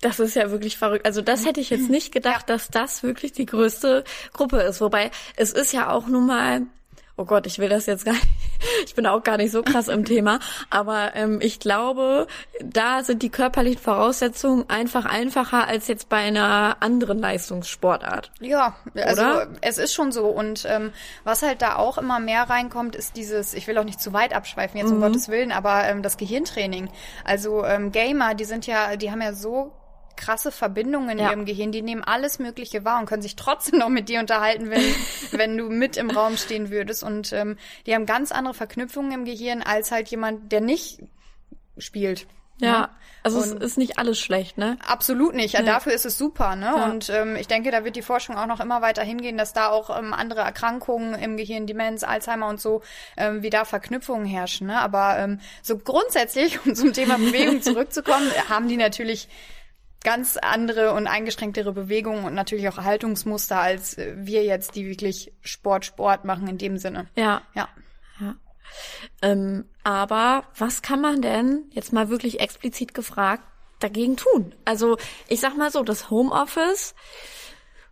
Das 0.01 0.21
ist 0.21 0.37
ja 0.37 0.51
wirklich 0.51 0.79
verrückt. 0.79 1.07
Also 1.07 1.23
das 1.23 1.45
hätte 1.45 1.61
ich 1.61 1.71
jetzt 1.71 1.91
nicht 1.91 2.13
gedacht, 2.13 2.49
dass 2.49 2.69
das 2.69 3.03
wirklich 3.03 3.33
die 3.33 3.47
größte 3.47 4.05
Gruppe 4.33 4.61
ist. 4.61 4.81
Wobei 4.81 5.11
es 5.37 5.53
ist 5.53 5.73
ja 5.73 5.91
auch 5.91 6.07
nun 6.07 6.27
mal, 6.27 6.63
oh 7.19 7.25
Gott, 7.25 7.47
ich 7.47 7.59
will 7.59 7.69
das 7.69 7.87
jetzt 7.87 8.05
gar 8.05 8.13
nicht, 8.13 8.29
ich 8.87 8.95
bin 8.95 9.07
auch 9.07 9.23
gar 9.23 9.37
nicht 9.37 9.51
so 9.51 9.63
krass 9.63 9.89
im 9.89 10.05
Thema, 10.05 10.39
aber 10.71 11.17
ähm, 11.17 11.41
ich 11.43 11.59
glaube, 11.59 12.29
da 12.63 13.03
sind 13.03 13.23
die 13.23 13.29
körperlichen 13.29 13.83
Voraussetzungen 13.83 14.71
einfach 14.71 15.05
einfacher 15.05 15.67
als 15.67 15.89
jetzt 15.89 16.09
bei 16.09 16.19
einer 16.19 16.77
anderen 16.81 17.19
Leistungssportart. 17.19 18.31
Ja, 18.41 18.77
also 18.95 19.23
Oder? 19.23 19.49
es 19.61 19.79
ist 19.79 19.95
schon 19.95 20.13
so. 20.13 20.27
Und 20.27 20.65
ähm, 20.69 20.93
was 21.25 21.43
halt 21.43 21.61
da 21.61 21.77
auch 21.77 21.99
immer 21.99 22.21
mehr 22.21 22.45
reinkommt, 22.45 22.95
ist 22.95 23.17
dieses, 23.17 23.53
ich 23.53 23.67
will 23.67 23.77
auch 23.79 23.85
nicht 23.85 24.01
zu 24.01 24.13
weit 24.13 24.33
abschweifen, 24.33 24.79
jetzt 24.79 24.91
um 24.91 24.99
mhm. 24.99 25.03
Gottes 25.03 25.29
Willen, 25.29 25.51
aber 25.51 25.85
ähm, 25.85 26.03
das 26.03 26.17
Gehirntraining. 26.17 26.89
Also 27.25 27.65
ähm, 27.65 27.91
Gamer, 27.91 28.35
die 28.35 28.45
sind 28.45 28.67
ja, 28.67 28.97
die 28.97 29.11
haben 29.11 29.23
ja 29.23 29.33
so 29.33 29.73
krasse 30.19 30.53
Verbindungen 30.53 31.09
in 31.11 31.19
ja. 31.19 31.31
ihrem 31.31 31.47
Gehirn, 31.47 31.73
die 31.73 31.81
nehmen 31.81 32.05
alles 32.05 32.39
Mögliche 32.39 32.85
wahr 32.85 33.01
und 33.01 33.07
können 33.07 33.23
sich 33.23 33.37
trotzdem 33.37 33.79
noch 33.79 33.89
mit 33.89 34.11
dir 34.11 34.21
unterhalten, 34.21 34.69
wenn, 34.69 34.83
wenn 35.33 35.57
du 35.57 35.71
mit 35.71 35.97
im 35.97 36.11
Raum 36.11 36.37
stehen 36.37 36.71
würdest. 36.71 37.03
Und 37.03 37.33
ähm, 37.33 37.57
die 37.87 37.95
haben 37.95 38.05
ganz 38.05 38.33
andere 38.33 38.53
Verknüpfungen 38.53 39.13
im 39.13 39.25
Gehirn 39.25 39.63
als 39.63 39.91
halt 39.91 40.09
jemand, 40.09 40.53
der 40.53 40.61
nicht 40.61 41.01
spielt. 41.79 42.27
Ja, 42.61 42.69
ja. 42.69 42.91
also 43.23 43.39
und 43.39 43.63
es 43.63 43.71
ist 43.71 43.79
nicht 43.79 43.99
alles 43.99 44.19
schlecht, 44.19 44.59
ne? 44.59 44.77
Absolut 44.85 45.35
nicht. 45.35 45.55
Ja, 45.55 45.63
dafür 45.63 45.93
ist 45.93 46.05
es 46.05 46.19
super, 46.19 46.57
ne? 46.57 46.73
Ja. 46.77 46.87
Und 46.87 47.09
ähm, 47.09 47.37
ich 47.37 47.47
denke, 47.47 47.71
da 47.71 47.85
wird 47.85 47.95
die 47.95 48.03
Forschung 48.03 48.37
auch 48.37 48.47
noch 48.47 48.59
immer 48.59 48.83
weiter 48.83 49.03
hingehen, 49.03 49.39
dass 49.39 49.53
da 49.53 49.69
auch 49.69 49.97
ähm, 49.97 50.13
andere 50.13 50.41
Erkrankungen 50.41 51.15
im 51.15 51.37
Gehirn, 51.37 51.69
Demenz, 51.69 52.03
Alzheimer 52.03 52.49
und 52.49 52.61
so, 52.61 52.83
ähm, 53.17 53.43
wie 53.43 53.51
da 53.51 53.65
Verknüpfungen 53.65 54.27
herrschen. 54.27 54.67
Ne? 54.67 54.79
Aber 54.81 55.19
ähm, 55.19 55.41
so 55.63 55.79
grundsätzlich, 55.79 56.59
um 56.67 56.75
zum 56.75 56.93
Thema 56.93 57.17
Bewegung 57.17 57.63
zurückzukommen, 57.63 58.29
haben 58.49 58.67
die 58.67 58.77
natürlich 58.77 59.29
ganz 60.05 60.37
andere 60.37 60.93
und 60.93 61.07
eingeschränktere 61.07 61.73
Bewegungen 61.73 62.25
und 62.25 62.35
natürlich 62.35 62.69
auch 62.69 62.79
Haltungsmuster 62.79 63.59
als 63.59 63.97
wir 63.97 64.45
jetzt, 64.45 64.75
die 64.75 64.87
wirklich 64.87 65.33
Sport, 65.43 65.85
Sport 65.85 66.25
machen 66.25 66.47
in 66.49 66.59
dem 66.59 66.79
Sinne. 66.79 67.09
Ja. 67.17 67.43
Ja. 67.55 67.69
ja. 68.21 68.37
Ähm, 69.23 69.65
aber 69.83 70.45
was 70.57 70.83
kann 70.83 71.01
man 71.01 71.23
denn, 71.23 71.65
jetzt 71.71 71.93
mal 71.93 72.09
wirklich 72.09 72.41
explizit 72.41 72.95
gefragt, 72.95 73.43
dagegen 73.81 74.17
tun? 74.17 74.55
Also 74.65 74.99
ich 75.29 75.41
sag 75.41 75.57
mal 75.57 75.71
so, 75.71 75.83
das 75.83 76.11
Homeoffice, 76.11 76.95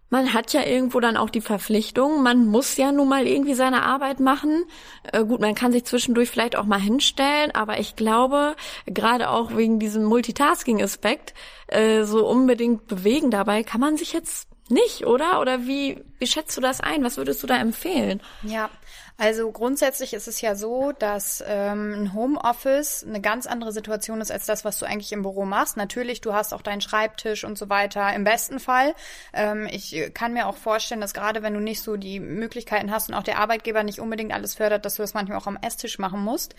man 0.08 0.32
hat 0.32 0.52
ja 0.52 0.64
irgendwo 0.64 1.00
dann 1.00 1.16
auch 1.16 1.30
die 1.30 1.40
Verpflichtung, 1.40 2.22
man 2.22 2.46
muss 2.46 2.76
ja 2.76 2.92
nun 2.92 3.08
mal 3.08 3.26
irgendwie 3.26 3.54
seine 3.54 3.82
Arbeit 3.82 4.20
machen. 4.20 4.64
Äh, 5.12 5.24
gut, 5.24 5.40
man 5.40 5.54
kann 5.54 5.72
sich 5.72 5.84
zwischendurch 5.84 6.30
vielleicht 6.30 6.56
auch 6.56 6.64
mal 6.64 6.80
hinstellen, 6.80 7.50
aber 7.54 7.80
ich 7.80 7.96
glaube, 7.96 8.54
gerade 8.86 9.30
auch 9.30 9.56
wegen 9.56 9.78
diesem 9.78 10.04
Multitasking-Aspekt, 10.04 11.34
äh, 11.66 12.04
so 12.04 12.26
unbedingt 12.26 12.86
bewegen 12.86 13.30
dabei, 13.30 13.62
kann 13.62 13.80
man 13.80 13.96
sich 13.96 14.12
jetzt 14.12 14.48
nicht, 14.68 15.06
oder? 15.06 15.40
Oder 15.40 15.66
wie, 15.66 16.02
wie 16.18 16.26
schätzt 16.26 16.56
du 16.56 16.60
das 16.60 16.80
ein? 16.80 17.04
Was 17.04 17.16
würdest 17.16 17.42
du 17.42 17.46
da 17.46 17.56
empfehlen? 17.56 18.20
Ja, 18.42 18.70
also 19.18 19.50
grundsätzlich 19.50 20.12
ist 20.12 20.28
es 20.28 20.42
ja 20.42 20.54
so, 20.54 20.92
dass 20.92 21.42
ähm, 21.46 21.94
ein 21.94 22.14
Homeoffice 22.14 23.02
eine 23.02 23.22
ganz 23.22 23.46
andere 23.46 23.72
Situation 23.72 24.20
ist 24.20 24.30
als 24.30 24.44
das, 24.44 24.64
was 24.64 24.78
du 24.78 24.84
eigentlich 24.84 25.12
im 25.12 25.22
Büro 25.22 25.46
machst. 25.46 25.78
Natürlich, 25.78 26.20
du 26.20 26.34
hast 26.34 26.52
auch 26.52 26.60
deinen 26.60 26.82
Schreibtisch 26.82 27.44
und 27.44 27.56
so 27.56 27.70
weiter. 27.70 28.12
Im 28.14 28.24
besten 28.24 28.60
Fall. 28.60 28.94
Ähm, 29.32 29.68
ich 29.70 30.10
kann 30.12 30.34
mir 30.34 30.46
auch 30.46 30.56
vorstellen, 30.56 31.00
dass 31.00 31.14
gerade 31.14 31.42
wenn 31.42 31.54
du 31.54 31.60
nicht 31.60 31.80
so 31.80 31.96
die 31.96 32.20
Möglichkeiten 32.20 32.90
hast 32.90 33.08
und 33.08 33.14
auch 33.14 33.22
der 33.22 33.38
Arbeitgeber 33.38 33.82
nicht 33.84 34.00
unbedingt 34.00 34.34
alles 34.34 34.54
fördert, 34.54 34.84
dass 34.84 34.96
du 34.96 35.02
das 35.02 35.14
manchmal 35.14 35.38
auch 35.38 35.46
am 35.46 35.58
Esstisch 35.62 35.98
machen 35.98 36.22
musst. 36.22 36.54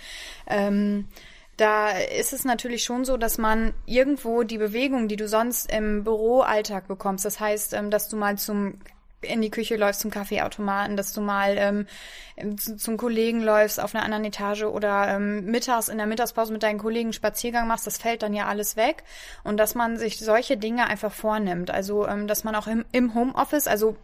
Ähm, 0.48 1.08
da 1.58 1.90
ist 1.90 2.34
es 2.34 2.44
natürlich 2.44 2.84
schon 2.84 3.06
so, 3.06 3.18
dass 3.18 3.38
man 3.38 3.74
irgendwo 3.86 4.44
die 4.44 4.60
Bewegung, 4.60 5.08
die 5.08 5.16
du 5.16 5.28
sonst 5.28 5.72
im 5.72 6.04
Büroalltag 6.04 6.88
bekommst, 6.88 7.26
das 7.26 7.40
heißt, 7.40 7.74
ähm, 7.74 7.92
dass 7.92 8.10
du 8.10 8.16
mal 8.16 8.38
zum 8.38 8.80
in 9.22 9.42
die 9.42 9.50
Küche 9.50 9.78
läufst 9.78 10.02
zum 10.02 10.12
Kaffeeautomaten, 10.12 10.96
dass 10.96 11.14
du 11.14 11.22
mal 11.22 11.56
ähm, 11.58 11.88
zum 12.56 12.98
Kollegen 12.98 13.42
läufst 13.42 13.80
auf 13.80 13.96
einer 13.96 14.04
anderen 14.04 14.26
Etage 14.26 14.64
oder 14.64 15.08
ähm, 15.08 15.46
mittags 15.46 15.90
in 15.90 15.98
der 15.98 16.06
Mittagspause 16.06 16.54
mit 16.54 16.62
deinen 16.62 16.78
Kollegen 16.78 17.14
Spaziergang 17.14 17.68
machst, 17.68 17.88
das 17.88 17.98
fällt 17.98 18.22
dann 18.22 18.34
ja 18.34 18.46
alles 18.46 18.76
weg. 18.76 19.04
Und 19.44 19.58
dass 19.58 19.74
man 19.74 19.98
sich 19.98 20.20
solche 20.20 20.58
Dinge 20.58 20.86
einfach 20.86 21.12
vornimmt. 21.12 21.72
Also, 21.72 22.08
ähm, 22.08 22.28
dass 22.28 22.44
man 22.44 22.56
auch 22.56 22.68
im, 22.68 22.86
im 22.92 23.16
Homeoffice, 23.16 23.68
also 23.68 23.98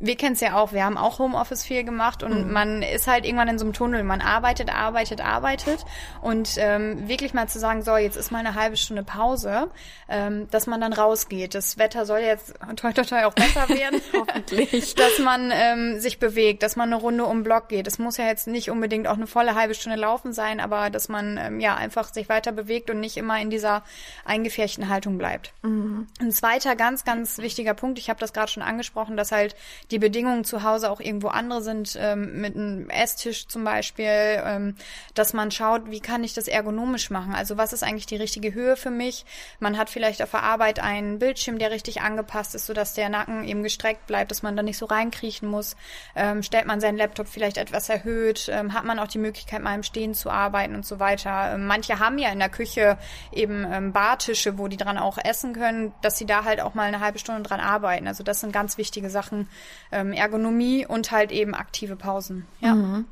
wir 0.00 0.16
kennen 0.16 0.34
es 0.34 0.40
ja 0.40 0.56
auch, 0.56 0.72
wir 0.72 0.84
haben 0.84 0.96
auch 0.96 1.18
Homeoffice 1.18 1.64
viel 1.64 1.82
gemacht 1.82 2.22
und 2.22 2.46
mhm. 2.46 2.52
man 2.52 2.82
ist 2.82 3.08
halt 3.08 3.24
irgendwann 3.24 3.48
in 3.48 3.58
so 3.58 3.64
einem 3.64 3.72
Tunnel. 3.72 4.04
Man 4.04 4.20
arbeitet, 4.20 4.72
arbeitet, 4.72 5.20
arbeitet 5.20 5.84
und 6.20 6.50
ähm, 6.58 7.08
wirklich 7.08 7.34
mal 7.34 7.48
zu 7.48 7.58
sagen, 7.58 7.82
so, 7.82 7.96
jetzt 7.96 8.16
ist 8.16 8.30
mal 8.30 8.38
eine 8.38 8.54
halbe 8.54 8.76
Stunde 8.76 9.02
Pause, 9.02 9.70
ähm, 10.08 10.48
dass 10.50 10.68
man 10.68 10.80
dann 10.80 10.92
rausgeht. 10.92 11.54
Das 11.54 11.78
Wetter 11.78 12.06
soll 12.06 12.20
jetzt 12.20 12.54
toi 12.76 12.92
toi 12.92 13.02
toi 13.02 13.24
auch 13.24 13.34
besser 13.34 13.68
werden. 13.68 14.00
Hoffentlich. 14.12 14.94
Dass 14.94 15.18
man 15.18 15.50
ähm, 15.52 15.98
sich 15.98 16.20
bewegt, 16.20 16.62
dass 16.62 16.76
man 16.76 16.92
eine 16.92 17.00
Runde 17.00 17.24
um 17.24 17.42
Block 17.42 17.68
geht. 17.68 17.88
Es 17.88 17.98
muss 17.98 18.18
ja 18.18 18.26
jetzt 18.26 18.46
nicht 18.46 18.70
unbedingt 18.70 19.08
auch 19.08 19.16
eine 19.16 19.26
volle 19.26 19.56
halbe 19.56 19.74
Stunde 19.74 19.98
laufen 19.98 20.32
sein, 20.32 20.60
aber 20.60 20.90
dass 20.90 21.08
man 21.08 21.38
ähm, 21.38 21.58
ja 21.58 21.74
einfach 21.74 22.12
sich 22.14 22.28
weiter 22.28 22.52
bewegt 22.52 22.88
und 22.90 23.00
nicht 23.00 23.16
immer 23.16 23.40
in 23.40 23.50
dieser 23.50 23.82
eingefärchten 24.24 24.88
Haltung 24.88 25.18
bleibt. 25.18 25.52
Mhm. 25.62 26.06
Ein 26.20 26.30
zweiter 26.30 26.76
ganz, 26.76 27.04
ganz 27.04 27.38
wichtiger 27.38 27.74
Punkt, 27.74 27.98
ich 27.98 28.08
habe 28.08 28.20
das 28.20 28.32
gerade 28.32 28.50
schon 28.50 28.62
angesprochen, 28.62 29.16
dass 29.16 29.32
halt 29.32 29.56
die 29.90 29.98
Bedingungen 29.98 30.44
zu 30.44 30.62
Hause 30.62 30.90
auch 30.90 31.00
irgendwo 31.00 31.28
andere 31.28 31.62
sind, 31.62 31.96
ähm, 31.98 32.40
mit 32.40 32.54
einem 32.54 32.90
Esstisch 32.90 33.48
zum 33.48 33.64
Beispiel, 33.64 34.06
ähm, 34.44 34.76
dass 35.14 35.32
man 35.32 35.50
schaut, 35.50 35.90
wie 35.90 36.00
kann 36.00 36.24
ich 36.24 36.34
das 36.34 36.48
ergonomisch 36.48 37.10
machen? 37.10 37.34
Also 37.34 37.56
was 37.56 37.72
ist 37.72 37.82
eigentlich 37.82 38.06
die 38.06 38.16
richtige 38.16 38.52
Höhe 38.52 38.76
für 38.76 38.90
mich? 38.90 39.24
Man 39.60 39.78
hat 39.78 39.88
vielleicht 39.90 40.22
auf 40.22 40.30
der 40.32 40.42
Arbeit 40.42 40.80
einen 40.80 41.18
Bildschirm, 41.18 41.58
der 41.58 41.70
richtig 41.70 42.02
angepasst 42.02 42.54
ist, 42.54 42.66
sodass 42.66 42.94
der 42.94 43.08
Nacken 43.08 43.44
eben 43.44 43.62
gestreckt 43.62 44.06
bleibt, 44.06 44.30
dass 44.30 44.42
man 44.42 44.56
da 44.56 44.62
nicht 44.62 44.78
so 44.78 44.86
reinkriechen 44.86 45.48
muss. 45.48 45.76
Ähm, 46.14 46.42
stellt 46.42 46.66
man 46.66 46.80
seinen 46.80 46.98
Laptop 46.98 47.28
vielleicht 47.28 47.56
etwas 47.56 47.88
erhöht? 47.88 48.48
Ähm, 48.52 48.74
hat 48.74 48.84
man 48.84 48.98
auch 48.98 49.08
die 49.08 49.18
Möglichkeit, 49.18 49.62
mal 49.62 49.74
im 49.74 49.82
Stehen 49.82 50.14
zu 50.14 50.30
arbeiten 50.30 50.74
und 50.74 50.84
so 50.84 50.98
weiter? 50.98 51.54
Ähm, 51.54 51.66
manche 51.66 51.98
haben 51.98 52.18
ja 52.18 52.30
in 52.30 52.38
der 52.38 52.50
Küche 52.50 52.98
eben 53.32 53.66
ähm, 53.70 53.92
Bartische, 53.92 54.58
wo 54.58 54.68
die 54.68 54.76
dran 54.76 54.98
auch 54.98 55.18
essen 55.18 55.54
können, 55.54 55.94
dass 56.02 56.18
sie 56.18 56.26
da 56.26 56.44
halt 56.44 56.60
auch 56.60 56.74
mal 56.74 56.88
eine 56.88 57.00
halbe 57.00 57.18
Stunde 57.18 57.42
dran 57.42 57.60
arbeiten. 57.60 58.06
Also 58.06 58.22
das 58.22 58.40
sind 58.40 58.52
ganz 58.52 58.76
wichtige 58.76 59.08
Sachen, 59.08 59.48
ähm, 59.92 60.12
Ergonomie 60.12 60.86
und 60.86 61.10
halt 61.10 61.32
eben 61.32 61.54
aktive 61.54 61.96
Pausen. 61.96 62.46
Ja. 62.60 62.74
Mhm. 62.74 63.06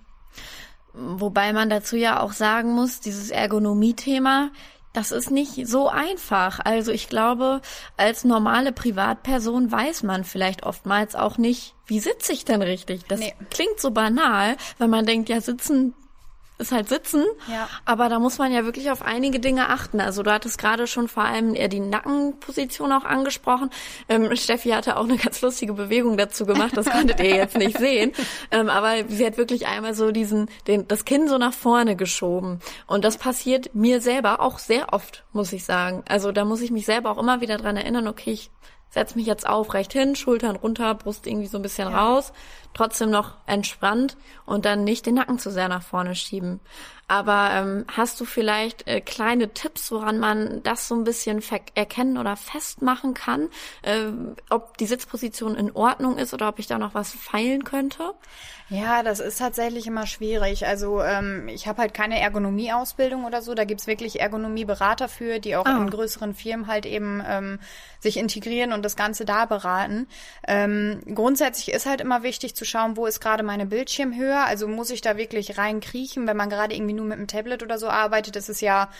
Wobei 0.92 1.52
man 1.52 1.68
dazu 1.68 1.96
ja 1.96 2.20
auch 2.20 2.32
sagen 2.32 2.72
muss, 2.72 3.00
dieses 3.00 3.30
Ergonomie-Thema, 3.30 4.50
das 4.94 5.12
ist 5.12 5.30
nicht 5.30 5.66
so 5.66 5.88
einfach. 5.88 6.58
Also 6.64 6.90
ich 6.90 7.08
glaube, 7.08 7.60
als 7.98 8.24
normale 8.24 8.72
Privatperson 8.72 9.70
weiß 9.70 10.04
man 10.04 10.24
vielleicht 10.24 10.62
oftmals 10.62 11.14
auch 11.14 11.36
nicht, 11.36 11.74
wie 11.84 12.00
sitze 12.00 12.32
ich 12.32 12.46
denn 12.46 12.62
richtig. 12.62 13.04
Das 13.06 13.20
nee. 13.20 13.34
klingt 13.50 13.78
so 13.78 13.90
banal, 13.90 14.56
weil 14.78 14.88
man 14.88 15.04
denkt, 15.04 15.28
ja, 15.28 15.42
sitzen 15.42 15.94
ist 16.58 16.72
halt 16.72 16.88
sitzen. 16.88 17.24
Ja. 17.50 17.68
Aber 17.84 18.08
da 18.08 18.18
muss 18.18 18.38
man 18.38 18.52
ja 18.52 18.64
wirklich 18.64 18.90
auf 18.90 19.02
einige 19.02 19.40
Dinge 19.40 19.68
achten. 19.68 20.00
Also 20.00 20.22
du 20.22 20.32
hattest 20.32 20.58
gerade 20.58 20.86
schon 20.86 21.08
vor 21.08 21.24
allem 21.24 21.54
eher 21.54 21.68
die 21.68 21.80
Nackenposition 21.80 22.92
auch 22.92 23.04
angesprochen. 23.04 23.70
Ähm, 24.08 24.34
Steffi 24.36 24.70
hatte 24.70 24.96
auch 24.96 25.04
eine 25.04 25.16
ganz 25.16 25.42
lustige 25.42 25.74
Bewegung 25.74 26.16
dazu 26.16 26.46
gemacht. 26.46 26.76
Das 26.76 26.86
konntet 26.86 27.20
ihr 27.20 27.36
jetzt 27.36 27.56
nicht 27.56 27.78
sehen. 27.78 28.12
Ähm, 28.50 28.68
aber 28.68 29.08
sie 29.08 29.26
hat 29.26 29.38
wirklich 29.38 29.66
einmal 29.66 29.94
so 29.94 30.12
diesen, 30.12 30.48
den, 30.66 30.86
das 30.88 31.04
Kinn 31.04 31.26
so 31.28 31.38
nach 31.38 31.52
vorne 31.52 31.96
geschoben. 31.96 32.60
Und 32.86 33.04
das 33.04 33.18
passiert 33.18 33.74
mir 33.74 34.00
selber 34.00 34.40
auch 34.40 34.58
sehr 34.58 34.92
oft, 34.92 35.24
muss 35.32 35.52
ich 35.52 35.64
sagen. 35.64 36.02
Also 36.08 36.32
da 36.32 36.44
muss 36.44 36.60
ich 36.60 36.70
mich 36.70 36.86
selber 36.86 37.10
auch 37.10 37.18
immer 37.18 37.40
wieder 37.40 37.56
dran 37.56 37.76
erinnern, 37.76 38.06
okay, 38.06 38.32
ich 38.32 38.50
setz 38.90 39.14
mich 39.14 39.26
jetzt 39.26 39.46
aufrecht 39.46 39.92
hin, 39.92 40.16
Schultern 40.16 40.56
runter, 40.56 40.94
Brust 40.94 41.26
irgendwie 41.26 41.48
so 41.48 41.58
ein 41.58 41.62
bisschen 41.62 41.90
ja. 41.90 41.98
raus, 41.98 42.32
trotzdem 42.76 43.10
noch 43.10 43.34
entspannt 43.46 44.16
und 44.44 44.64
dann 44.64 44.84
nicht 44.84 45.06
den 45.06 45.14
Nacken 45.14 45.38
zu 45.38 45.50
sehr 45.50 45.68
nach 45.68 45.82
vorne 45.82 46.14
schieben. 46.14 46.60
Aber 47.08 47.50
ähm, 47.52 47.84
hast 47.96 48.20
du 48.20 48.24
vielleicht 48.24 48.86
äh, 48.88 49.00
kleine 49.00 49.54
Tipps, 49.54 49.92
woran 49.92 50.18
man 50.18 50.62
das 50.64 50.88
so 50.88 50.96
ein 50.96 51.04
bisschen 51.04 51.40
erkennen 51.74 52.18
oder 52.18 52.36
festmachen 52.36 53.14
kann, 53.14 53.48
äh, 53.82 54.06
ob 54.50 54.76
die 54.76 54.86
Sitzposition 54.86 55.54
in 55.54 55.70
Ordnung 55.70 56.18
ist 56.18 56.34
oder 56.34 56.48
ob 56.48 56.58
ich 56.58 56.66
da 56.66 56.78
noch 56.78 56.94
was 56.94 57.12
feilen 57.12 57.62
könnte? 57.62 58.14
Ja, 58.68 59.04
das 59.04 59.20
ist 59.20 59.38
tatsächlich 59.38 59.86
immer 59.86 60.08
schwierig. 60.08 60.66
Also 60.66 61.00
ähm, 61.00 61.46
ich 61.46 61.68
habe 61.68 61.82
halt 61.82 61.94
keine 61.94 62.18
Ergonomieausbildung 62.18 63.24
oder 63.24 63.40
so. 63.40 63.54
Da 63.54 63.64
gibt's 63.64 63.86
wirklich 63.86 64.18
Ergonomieberater 64.20 65.08
für, 65.08 65.38
die 65.38 65.54
auch 65.54 65.66
ah. 65.66 65.76
in 65.76 65.88
größeren 65.88 66.34
Firmen 66.34 66.66
halt 66.66 66.84
eben 66.84 67.22
ähm, 67.24 67.60
sich 68.00 68.16
integrieren 68.16 68.72
und 68.72 68.84
das 68.84 68.96
Ganze 68.96 69.24
da 69.24 69.46
beraten. 69.46 70.08
Ähm, 70.48 71.00
grundsätzlich 71.14 71.70
ist 71.72 71.86
halt 71.86 72.00
immer 72.00 72.24
wichtig 72.24 72.56
zu 72.56 72.64
schauen, 72.66 72.96
wo 72.96 73.06
ist 73.06 73.20
gerade 73.20 73.42
meine 73.42 73.66
Bildschirmhöhe. 73.66 74.38
Also 74.38 74.68
muss 74.68 74.90
ich 74.90 75.00
da 75.00 75.16
wirklich 75.16 75.58
reinkriechen, 75.58 76.26
wenn 76.26 76.36
man 76.36 76.50
gerade 76.50 76.74
irgendwie 76.74 76.94
nur 76.94 77.06
mit 77.06 77.18
einem 77.18 77.28
Tablet 77.28 77.62
oder 77.62 77.78
so 77.78 77.88
arbeitet, 77.88 78.36
ist 78.36 78.48
es 78.48 78.60
ja 78.60 78.90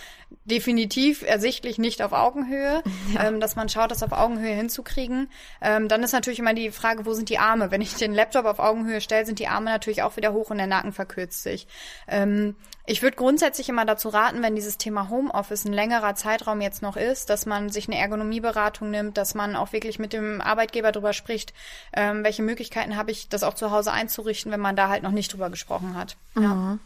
definitiv 0.44 1.22
ersichtlich 1.22 1.78
nicht 1.78 2.02
auf 2.02 2.12
Augenhöhe, 2.12 2.82
ja. 3.14 3.24
ähm, 3.24 3.40
dass 3.40 3.56
man 3.56 3.68
schaut, 3.68 3.90
das 3.90 4.02
auf 4.02 4.12
Augenhöhe 4.12 4.54
hinzukriegen. 4.54 5.30
Ähm, 5.60 5.88
dann 5.88 6.02
ist 6.02 6.12
natürlich 6.12 6.38
immer 6.38 6.54
die 6.54 6.70
Frage, 6.70 7.06
wo 7.06 7.12
sind 7.12 7.28
die 7.28 7.38
Arme? 7.38 7.70
Wenn 7.70 7.80
ich 7.80 7.94
den 7.94 8.14
Laptop 8.14 8.46
auf 8.46 8.58
Augenhöhe 8.58 9.00
stelle, 9.00 9.26
sind 9.26 9.38
die 9.38 9.48
Arme 9.48 9.70
natürlich 9.70 10.02
auch 10.02 10.16
wieder 10.16 10.32
hoch 10.32 10.50
und 10.50 10.58
der 10.58 10.66
Nacken 10.66 10.92
verkürzt 10.92 11.42
sich. 11.42 11.66
Ähm, 12.08 12.56
ich 12.86 13.02
würde 13.02 13.16
grundsätzlich 13.16 13.68
immer 13.68 13.84
dazu 13.84 14.08
raten, 14.08 14.42
wenn 14.42 14.54
dieses 14.54 14.78
Thema 14.78 15.08
Homeoffice 15.10 15.64
ein 15.64 15.72
längerer 15.72 16.14
Zeitraum 16.14 16.60
jetzt 16.60 16.82
noch 16.82 16.96
ist, 16.96 17.28
dass 17.30 17.44
man 17.44 17.68
sich 17.68 17.88
eine 17.88 17.98
Ergonomieberatung 17.98 18.90
nimmt, 18.90 19.18
dass 19.18 19.34
man 19.34 19.56
auch 19.56 19.72
wirklich 19.72 19.98
mit 19.98 20.12
dem 20.12 20.40
Arbeitgeber 20.40 20.92
drüber 20.92 21.12
spricht, 21.12 21.52
ähm, 21.92 22.22
welche 22.22 22.42
Möglichkeiten 22.42 22.96
habe 22.96 23.10
ich, 23.10 23.28
das 23.28 23.42
auch 23.42 23.54
zu 23.54 23.72
Hause 23.72 23.92
einzurichten, 23.92 24.52
wenn 24.52 24.60
man 24.60 24.76
da 24.76 24.88
halt 24.88 25.02
noch 25.02 25.10
nicht 25.10 25.32
drüber 25.32 25.50
gesprochen 25.50 25.96
hat. 25.96 26.16
Ja. 26.36 26.54
Mhm. 26.54 26.80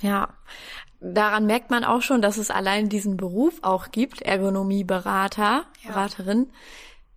Ja, 0.00 0.30
daran 1.00 1.46
merkt 1.46 1.70
man 1.70 1.84
auch 1.84 2.02
schon, 2.02 2.22
dass 2.22 2.36
es 2.36 2.50
allein 2.50 2.88
diesen 2.88 3.16
Beruf 3.16 3.54
auch 3.62 3.92
gibt, 3.92 4.22
Ergonomieberater, 4.22 5.66
ja. 5.82 5.88
Beraterin, 5.88 6.50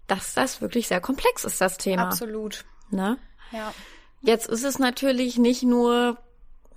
dass 0.07 0.33
das 0.33 0.61
wirklich 0.61 0.87
sehr 0.87 1.01
komplex 1.01 1.45
ist, 1.45 1.61
das 1.61 1.77
Thema. 1.77 2.07
Absolut. 2.07 2.65
Ne? 2.91 3.17
Ja. 3.51 3.73
Jetzt 4.21 4.47
ist 4.47 4.63
es 4.63 4.79
natürlich 4.79 5.37
nicht 5.37 5.63
nur 5.63 6.17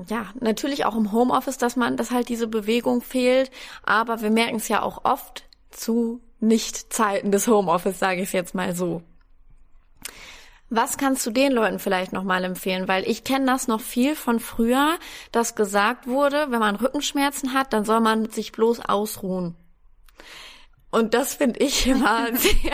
ja, 0.07 0.27
natürlich 0.41 0.85
auch 0.85 0.97
im 0.97 1.13
Homeoffice, 1.13 1.59
dass 1.59 1.77
man, 1.77 1.97
dass 1.97 2.11
halt 2.11 2.29
diese 2.29 2.47
Bewegung 2.47 3.03
fehlt, 3.03 3.51
aber 3.83 4.21
wir 4.23 4.31
merken 4.31 4.57
es 4.57 4.69
ja 4.69 4.83
auch 4.83 5.05
oft 5.05 5.45
zu 5.71 6.21
Nicht-Zeiten 6.41 7.33
des 7.33 7.49
Homeoffice, 7.49 7.99
sage 7.99 8.23
ich 8.23 8.29
es 8.29 8.33
jetzt 8.33 8.55
mal 8.55 8.75
so. 8.75 9.03
Was 10.71 10.99
kannst 10.99 11.25
du 11.27 11.31
den 11.31 11.53
Leuten 11.53 11.79
vielleicht 11.79 12.13
nochmal 12.13 12.45
empfehlen? 12.45 12.89
Weil 12.89 13.09
ich 13.09 13.25
kenne 13.25 13.47
das 13.47 13.69
noch 13.69 13.81
viel 13.81 14.15
von 14.15 14.39
früher, 14.39 14.99
dass 15.33 15.55
gesagt 15.55 16.07
wurde, 16.07 16.47
wenn 16.51 16.61
man 16.61 16.77
Rückenschmerzen 16.77 17.55
hat, 17.55 17.73
dann 17.73 17.87
soll 17.87 18.01
man 18.01 18.29
sich 18.29 18.53
bloß 18.53 18.81
ausruhen. 18.81 19.57
Und 20.91 21.15
das 21.15 21.35
finde 21.35 21.61
ich 21.61 21.87
immer 21.87 22.29
sehr, 22.37 22.73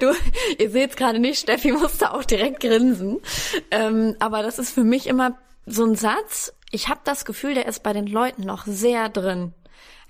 du, 0.00 0.12
ihr 0.58 0.70
seht 0.70 0.96
gerade 0.96 1.20
nicht, 1.20 1.40
Steffi 1.40 1.72
musste 1.72 2.12
auch 2.12 2.24
direkt 2.24 2.60
grinsen. 2.60 3.20
Ähm, 3.70 4.16
aber 4.18 4.42
das 4.42 4.58
ist 4.58 4.72
für 4.72 4.84
mich 4.84 5.06
immer 5.06 5.38
so 5.66 5.84
ein 5.84 5.94
Satz, 5.94 6.52
ich 6.70 6.88
habe 6.88 7.00
das 7.04 7.24
Gefühl, 7.24 7.54
der 7.54 7.66
ist 7.66 7.82
bei 7.82 7.92
den 7.92 8.06
Leuten 8.06 8.42
noch 8.42 8.66
sehr 8.66 9.08
drin. 9.08 9.54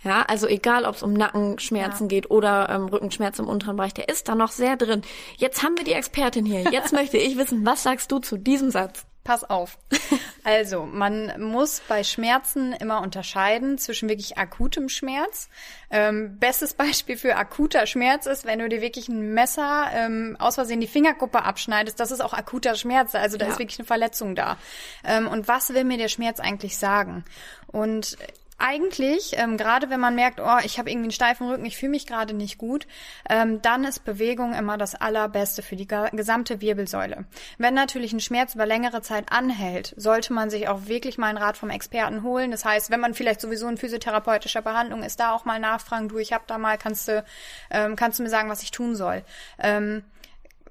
Ja, 0.03 0.23
also 0.23 0.47
egal, 0.47 0.87
ob 0.87 0.95
es 0.95 1.03
um 1.03 1.13
Nackenschmerzen 1.13 2.05
ja. 2.05 2.09
geht 2.09 2.31
oder 2.31 2.71
ähm, 2.71 2.87
Rückenschmerzen 2.87 3.45
im 3.45 3.51
unteren 3.51 3.77
Bereich, 3.77 3.93
der 3.93 4.09
ist 4.09 4.29
da 4.29 4.35
noch 4.35 4.51
sehr 4.51 4.77
drin. 4.77 5.03
Jetzt 5.37 5.63
haben 5.63 5.77
wir 5.77 5.85
die 5.85 5.93
Expertin 5.93 6.47
hier. 6.47 6.63
Jetzt 6.73 6.93
möchte 6.95 7.19
ich 7.19 7.37
wissen, 7.37 7.67
was 7.67 7.83
sagst 7.83 8.11
du 8.11 8.19
zu 8.19 8.39
diesem 8.39 8.71
Satz? 8.71 9.05
Pass 9.25 9.45
auf. 9.45 9.79
Also, 10.43 10.87
man 10.87 11.39
muss 11.39 11.83
bei 11.87 12.03
Schmerzen 12.03 12.73
immer 12.73 13.03
unterscheiden 13.03 13.77
zwischen 13.77 14.09
wirklich 14.09 14.39
akutem 14.39 14.89
Schmerz. 14.89 15.51
Ähm, 15.91 16.39
bestes 16.39 16.73
Beispiel 16.81 17.19
für 17.19 17.37
akuter 17.37 17.87
Schmerz 17.87 18.25
ist, 18.25 18.47
wenn 18.47 18.59
du 18.59 18.69
dir 18.71 18.81
wirklich 18.81 19.09
ein 19.09 19.35
Messer 19.35 19.91
ähm, 19.93 20.37
aus 20.39 20.55
Versehen 20.55 20.81
die 20.81 20.87
Fingerkuppe 20.87 21.43
abschneidest, 21.43 22.01
das 22.01 22.11
ist 22.11 22.23
auch 22.23 22.33
akuter 22.33 22.75
Schmerz. 22.75 23.15
Also 23.15 23.37
da 23.37 23.45
ja. 23.45 23.53
ist 23.53 23.59
wirklich 23.59 23.79
eine 23.79 23.87
Verletzung 23.87 24.35
da. 24.35 24.57
Ähm, 25.05 25.29
und 25.29 25.47
was 25.47 25.75
will 25.75 25.85
mir 25.85 25.99
der 25.99 26.09
Schmerz 26.09 26.41
eigentlich 26.41 26.79
sagen? 26.79 27.27
Und 27.67 28.17
eigentlich, 28.61 29.33
ähm, 29.37 29.57
gerade 29.57 29.91
wenn 29.91 30.01
man 30.01 30.15
merkt, 30.15 30.41
oh, 30.41 30.59
ich 30.65 30.79
habe 30.79 30.91
irgendwie 30.91 31.07
einen 31.07 31.13
steifen 31.13 31.49
Rücken, 31.49 31.65
ich 31.65 31.77
fühle 31.77 31.91
mich 31.91 32.07
gerade 32.07 32.35
nicht 32.35 32.59
gut, 32.59 32.87
ähm, 33.29 33.63
dann 33.63 33.85
ist 33.85 34.05
Bewegung 34.05 34.55
immer 34.55 34.79
das 34.79 34.95
Allerbeste 34.95 35.63
für 35.63 35.77
die 35.77 35.89
gesamte 35.89 36.61
Wirbelsäule. 36.61 37.25
Wenn 37.59 37.75
natürlich 37.75 38.13
ein 38.13 38.21
Schmerz 38.21 38.55
über 38.55 38.67
längere 38.67 39.03
Zeit 39.03 39.33
anhält, 39.33 39.95
sollte 39.97 40.33
man 40.33 40.51
sich 40.51 40.69
auch 40.69 40.87
wirklich 40.87 41.19
mal 41.19 41.29
einen 41.29 41.39
Rat 41.39 41.57
vom 41.57 41.71
Experten 41.71 42.23
holen. 42.23 42.51
Das 42.51 42.65
heißt, 42.65 42.91
wenn 42.91 43.01
man 43.01 43.15
vielleicht 43.15 43.41
sowieso 43.41 43.69
in 43.69 43.79
physiotherapeutischer 43.79 44.63
Behandlung 44.63 45.03
ist, 45.03 45.21
da 45.21 45.33
auch 45.33 45.45
mal 45.45 45.59
nachfragen, 45.59 46.09
du, 46.09 46.19
ich 46.19 46.33
habe 46.33 46.45
da 46.47 46.59
mal, 46.59 46.79
kannst 46.79 47.09
du, 47.09 47.25
ähm, 47.71 47.97
kannst 47.97 48.19
du 48.19 48.23
mir 48.23 48.31
sagen, 48.31 48.51
was 48.51 48.63
ich 48.63 48.71
tun 48.71 48.95
soll. 48.95 49.23
Ähm, 49.59 50.05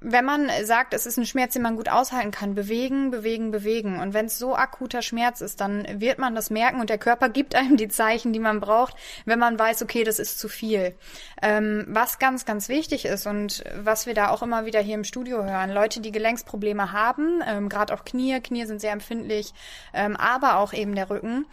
wenn 0.01 0.24
man 0.24 0.50
sagt, 0.63 0.94
es 0.94 1.06
ist 1.06 1.18
ein 1.18 1.25
Schmerz, 1.25 1.53
den 1.53 1.62
man 1.62 1.75
gut 1.75 1.89
aushalten 1.89 2.32
kann, 2.32 2.56
bewegen, 2.56 3.12
bewegen, 3.12 3.51
bewegen. 3.51 4.00
Und 4.00 4.13
wenn 4.13 4.27
es 4.27 4.39
so 4.39 4.56
akuter 4.56 5.01
Schmerz 5.01 5.41
ist, 5.41 5.60
dann 5.60 5.86
wird 6.00 6.20
man 6.20 6.36
das 6.36 6.50
merken 6.50 6.79
und 6.79 6.89
der 6.89 6.98
Körper 6.98 7.29
gibt 7.29 7.56
einem 7.56 7.75
die 7.75 7.89
Zeichen, 7.89 8.32
die 8.32 8.39
man 8.39 8.60
braucht, 8.60 8.96
wenn 9.25 9.39
man 9.39 9.60
weiß, 9.60 9.82
okay, 9.82 10.03
das 10.03 10.20
ist 10.20 10.39
zu 10.39 10.48
viel. 10.48 10.96
Ähm, 11.41 11.86
was 11.89 12.20
ganz, 12.20 12.46
ganz 12.46 12.70
wichtig 12.70 13.06
ist 13.06 13.27
und 13.27 13.63
was 13.75 14.06
wir 14.06 14.13
da 14.13 14.29
auch 14.29 14.41
immer 14.41 14.65
wieder 14.65 14.79
hier 14.79 14.96
im 14.96 15.03
Studio 15.03 15.44
hören, 15.44 15.72
Leute, 15.72 16.00
die 16.00 16.12
Gelenksprobleme 16.12 16.91
haben, 16.91 17.41
ähm, 17.46 17.68
gerade 17.68 17.94
auch 17.94 18.06
Knie, 18.06 18.39
Knie 18.39 18.65
sind 18.65 18.79
sehr 18.79 18.94
empfindlich, 18.94 19.53
ähm, 19.94 20.15
aber 20.15 20.60
auch 20.60 20.72
eben 20.74 20.96
der 20.96 21.10
Rücken, 21.10 21.46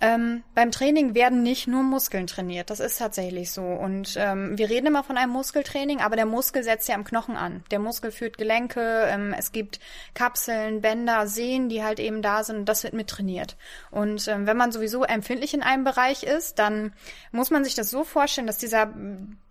ähm, 0.00 0.44
beim 0.54 0.70
Training 0.70 1.14
werden 1.14 1.42
nicht 1.42 1.66
nur 1.66 1.82
Muskeln 1.82 2.28
trainiert. 2.28 2.70
Das 2.70 2.78
ist 2.78 2.98
tatsächlich 2.98 3.50
so. 3.50 3.62
Und 3.62 4.14
ähm, 4.16 4.56
wir 4.56 4.70
reden 4.70 4.86
immer 4.86 5.02
von 5.02 5.16
einem 5.16 5.32
Muskeltraining, 5.32 6.00
aber 6.00 6.14
der 6.14 6.26
Muskel 6.26 6.62
setzt 6.62 6.88
ja 6.88 6.94
am 6.94 7.02
Knochen 7.02 7.36
an. 7.36 7.64
Der 7.72 7.80
Muskel 7.80 8.12
führt 8.12 8.38
Gelenke, 8.38 9.08
ähm, 9.08 9.34
es 9.36 9.50
gibt 9.50 9.80
Kapseln, 10.14 10.82
Bänder, 10.82 11.26
Sehnen, 11.26 11.68
die 11.68 11.82
halt 11.82 11.98
eben 11.98 12.22
da 12.22 12.44
sind 12.44 12.58
und 12.58 12.68
das 12.68 12.84
wird 12.84 12.94
mit 12.94 13.08
trainiert. 13.08 13.56
Und 13.90 14.28
ähm, 14.28 14.46
wenn 14.46 14.56
man 14.56 14.70
sowieso 14.70 15.02
empfindlich 15.02 15.52
in 15.52 15.62
einem 15.62 15.82
Bereich 15.82 16.22
ist, 16.22 16.60
dann 16.60 16.92
muss 17.32 17.50
man 17.50 17.64
sich 17.64 17.74
das 17.74 17.90
so 17.90 18.04
vorstellen, 18.04 18.46
dass 18.46 18.58
dieser, 18.58 18.94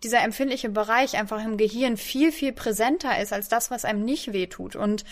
dieser 0.02 0.22
empfindliche 0.22 0.70
Bereich 0.70 1.18
einfach 1.18 1.44
im 1.44 1.58
Gehirn 1.58 1.98
viel, 1.98 2.32
viel 2.32 2.54
präsenter 2.54 3.20
ist 3.22 3.34
als 3.34 3.50
das, 3.50 3.70
was 3.70 3.84
einem 3.84 4.06
nicht 4.06 4.32
wehtut. 4.32 4.78
Und 4.78 5.04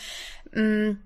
mh, 0.54 0.62
mm, 0.62 1.00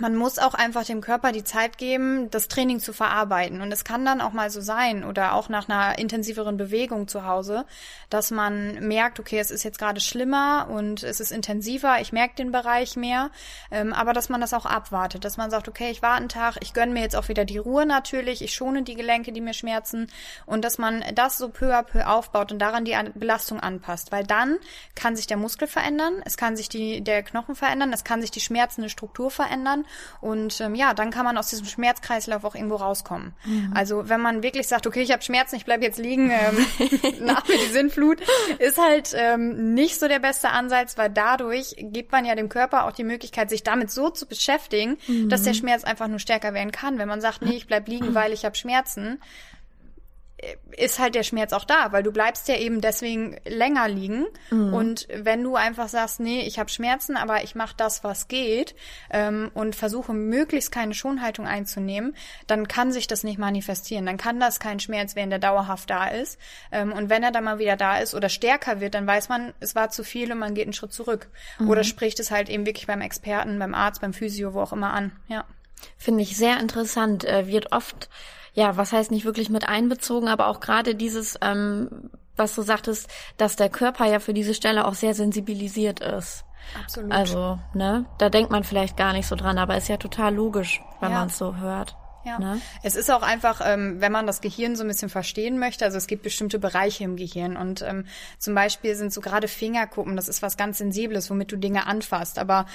man 0.00 0.14
muss 0.14 0.38
auch 0.38 0.54
einfach 0.54 0.84
dem 0.84 1.00
Körper 1.00 1.32
die 1.32 1.44
Zeit 1.44 1.78
geben, 1.78 2.30
das 2.30 2.48
Training 2.48 2.80
zu 2.80 2.92
verarbeiten. 2.92 3.60
Und 3.60 3.72
es 3.72 3.84
kann 3.84 4.04
dann 4.04 4.20
auch 4.20 4.32
mal 4.32 4.50
so 4.50 4.60
sein 4.60 5.04
oder 5.04 5.34
auch 5.34 5.48
nach 5.48 5.68
einer 5.68 5.98
intensiveren 5.98 6.56
Bewegung 6.56 7.08
zu 7.08 7.24
Hause, 7.26 7.64
dass 8.10 8.30
man 8.30 8.86
merkt, 8.86 9.18
okay, 9.20 9.38
es 9.38 9.50
ist 9.50 9.62
jetzt 9.62 9.78
gerade 9.78 10.00
schlimmer 10.00 10.68
und 10.70 11.02
es 11.02 11.20
ist 11.20 11.32
intensiver, 11.32 12.00
ich 12.00 12.12
merke 12.12 12.36
den 12.36 12.52
Bereich 12.52 12.96
mehr, 12.96 13.30
ähm, 13.70 13.92
aber 13.92 14.12
dass 14.12 14.28
man 14.28 14.40
das 14.40 14.54
auch 14.54 14.66
abwartet, 14.66 15.24
dass 15.24 15.36
man 15.36 15.50
sagt, 15.50 15.68
okay, 15.68 15.90
ich 15.90 16.02
warte 16.02 16.20
einen 16.20 16.28
Tag, 16.28 16.56
ich 16.60 16.74
gönne 16.74 16.92
mir 16.92 17.00
jetzt 17.00 17.16
auch 17.16 17.28
wieder 17.28 17.44
die 17.44 17.58
Ruhe 17.58 17.86
natürlich, 17.86 18.42
ich 18.42 18.54
schone 18.54 18.82
die 18.82 18.94
Gelenke, 18.94 19.32
die 19.32 19.40
mir 19.40 19.54
schmerzen. 19.54 20.08
Und 20.44 20.64
dass 20.64 20.78
man 20.78 21.04
das 21.14 21.38
so 21.38 21.48
peu 21.48 21.74
à 21.74 21.82
peu 21.82 22.06
aufbaut 22.06 22.52
und 22.52 22.58
daran 22.58 22.84
die 22.84 22.96
Belastung 23.14 23.60
anpasst, 23.60 24.12
weil 24.12 24.24
dann 24.24 24.58
kann 24.94 25.16
sich 25.16 25.26
der 25.26 25.36
Muskel 25.36 25.68
verändern, 25.68 26.22
es 26.24 26.36
kann 26.36 26.56
sich 26.56 26.68
die, 26.68 27.02
der 27.02 27.22
Knochen 27.22 27.54
verändern, 27.54 27.92
es 27.92 28.04
kann 28.04 28.20
sich 28.20 28.30
die 28.30 28.40
schmerzende 28.40 28.90
Struktur 28.90 29.30
verändern 29.30 29.85
und 30.20 30.60
ähm, 30.60 30.74
ja, 30.74 30.94
dann 30.94 31.10
kann 31.10 31.24
man 31.24 31.38
aus 31.38 31.48
diesem 31.48 31.66
Schmerzkreislauf 31.66 32.44
auch 32.44 32.54
irgendwo 32.54 32.76
rauskommen. 32.76 33.34
Mhm. 33.44 33.72
Also 33.74 34.08
wenn 34.08 34.20
man 34.20 34.42
wirklich 34.42 34.68
sagt, 34.68 34.86
okay, 34.86 35.02
ich 35.02 35.12
habe 35.12 35.22
Schmerzen, 35.22 35.56
ich 35.56 35.64
bleib 35.64 35.82
jetzt 35.82 35.98
liegen, 35.98 36.30
ähm, 36.30 36.66
nach 37.20 37.46
mir 37.48 37.58
die 37.58 37.72
Sinnflut, 37.72 38.20
ist 38.58 38.78
halt 38.78 39.12
ähm, 39.14 39.74
nicht 39.74 39.98
so 39.98 40.08
der 40.08 40.18
beste 40.18 40.50
Ansatz, 40.50 40.98
weil 40.98 41.10
dadurch 41.10 41.76
gibt 41.78 42.12
man 42.12 42.24
ja 42.24 42.34
dem 42.34 42.48
Körper 42.48 42.84
auch 42.84 42.92
die 42.92 43.04
Möglichkeit, 43.04 43.50
sich 43.50 43.62
damit 43.62 43.90
so 43.90 44.10
zu 44.10 44.26
beschäftigen, 44.26 44.98
mhm. 45.06 45.28
dass 45.28 45.42
der 45.42 45.54
Schmerz 45.54 45.84
einfach 45.84 46.08
nur 46.08 46.18
stärker 46.18 46.54
werden 46.54 46.72
kann. 46.72 46.98
Wenn 46.98 47.08
man 47.08 47.20
sagt, 47.20 47.42
nee, 47.42 47.56
ich 47.56 47.66
bleib 47.66 47.88
liegen, 47.88 48.14
weil 48.14 48.32
ich 48.32 48.44
habe 48.44 48.56
Schmerzen, 48.56 49.20
ist 50.76 50.98
halt 50.98 51.14
der 51.14 51.22
Schmerz 51.22 51.54
auch 51.54 51.64
da, 51.64 51.92
weil 51.92 52.02
du 52.02 52.12
bleibst 52.12 52.46
ja 52.48 52.56
eben 52.56 52.82
deswegen 52.82 53.36
länger 53.46 53.88
liegen. 53.88 54.26
Mhm. 54.50 54.74
Und 54.74 55.08
wenn 55.10 55.42
du 55.42 55.56
einfach 55.56 55.88
sagst, 55.88 56.20
nee, 56.20 56.42
ich 56.42 56.58
habe 56.58 56.68
Schmerzen, 56.68 57.16
aber 57.16 57.42
ich 57.42 57.54
mache 57.54 57.74
das, 57.76 58.04
was 58.04 58.28
geht 58.28 58.74
ähm, 59.10 59.50
und 59.54 59.74
versuche 59.74 60.12
möglichst 60.12 60.70
keine 60.70 60.92
Schonhaltung 60.92 61.46
einzunehmen, 61.46 62.14
dann 62.46 62.68
kann 62.68 62.92
sich 62.92 63.06
das 63.06 63.24
nicht 63.24 63.38
manifestieren. 63.38 64.04
Dann 64.04 64.18
kann 64.18 64.38
das 64.38 64.60
kein 64.60 64.78
Schmerz 64.78 65.16
werden, 65.16 65.30
der 65.30 65.38
dauerhaft 65.38 65.88
da 65.88 66.08
ist. 66.08 66.38
Ähm, 66.70 66.92
und 66.92 67.08
wenn 67.08 67.22
er 67.22 67.32
dann 67.32 67.44
mal 67.44 67.58
wieder 67.58 67.76
da 67.76 67.98
ist 67.98 68.14
oder 68.14 68.28
stärker 68.28 68.80
wird, 68.80 68.94
dann 68.94 69.06
weiß 69.06 69.30
man, 69.30 69.54
es 69.60 69.74
war 69.74 69.88
zu 69.88 70.04
viel 70.04 70.30
und 70.30 70.38
man 70.38 70.54
geht 70.54 70.64
einen 70.64 70.74
Schritt 70.74 70.92
zurück. 70.92 71.28
Mhm. 71.58 71.70
Oder 71.70 71.82
spricht 71.82 72.20
es 72.20 72.30
halt 72.30 72.50
eben 72.50 72.66
wirklich 72.66 72.86
beim 72.86 73.00
Experten, 73.00 73.58
beim 73.58 73.74
Arzt, 73.74 74.02
beim 74.02 74.12
Physio, 74.12 74.52
wo 74.52 74.60
auch 74.60 74.72
immer 74.74 74.92
an. 74.92 75.12
Ja. 75.28 75.46
Finde 75.96 76.22
ich 76.22 76.36
sehr 76.36 76.60
interessant. 76.60 77.24
Äh, 77.24 77.46
wird 77.46 77.72
oft 77.72 78.08
ja, 78.56 78.76
was 78.78 78.92
heißt 78.92 79.10
nicht 79.10 79.26
wirklich 79.26 79.50
mit 79.50 79.68
einbezogen, 79.68 80.28
aber 80.28 80.48
auch 80.48 80.60
gerade 80.60 80.94
dieses, 80.94 81.38
ähm, 81.42 82.10
was 82.36 82.54
du 82.54 82.62
sagtest, 82.62 83.08
dass 83.36 83.54
der 83.54 83.68
Körper 83.68 84.06
ja 84.06 84.18
für 84.18 84.32
diese 84.32 84.54
Stelle 84.54 84.86
auch 84.86 84.94
sehr 84.94 85.14
sensibilisiert 85.14 86.00
ist. 86.00 86.44
Absolut. 86.82 87.12
Also, 87.12 87.58
ne, 87.74 88.06
da 88.18 88.30
denkt 88.30 88.50
man 88.50 88.64
vielleicht 88.64 88.96
gar 88.96 89.12
nicht 89.12 89.26
so 89.26 89.36
dran, 89.36 89.58
aber 89.58 89.76
ist 89.76 89.88
ja 89.88 89.98
total 89.98 90.34
logisch, 90.34 90.80
wenn 91.00 91.12
ja. 91.12 91.18
man 91.18 91.28
es 91.28 91.36
so 91.36 91.56
hört. 91.56 91.96
Ja. 92.26 92.40
Ne? 92.40 92.60
Es 92.82 92.96
ist 92.96 93.08
auch 93.08 93.22
einfach, 93.22 93.60
ähm, 93.64 94.00
wenn 94.00 94.10
man 94.10 94.26
das 94.26 94.40
Gehirn 94.40 94.74
so 94.74 94.82
ein 94.82 94.88
bisschen 94.88 95.08
verstehen 95.08 95.60
möchte, 95.60 95.84
also 95.84 95.96
es 95.96 96.08
gibt 96.08 96.24
bestimmte 96.24 96.58
Bereiche 96.58 97.04
im 97.04 97.14
Gehirn 97.14 97.56
und 97.56 97.82
ähm, 97.82 98.04
zum 98.40 98.52
Beispiel 98.52 98.96
sind 98.96 99.12
so 99.12 99.20
gerade 99.20 99.46
Fingerkuppen, 99.46 100.16
das 100.16 100.26
ist 100.26 100.42
was 100.42 100.56
ganz 100.56 100.78
Sensibles, 100.78 101.30
womit 101.30 101.52
du 101.52 101.56
Dinge 101.56 101.86
anfasst, 101.86 102.40
aber 102.40 102.66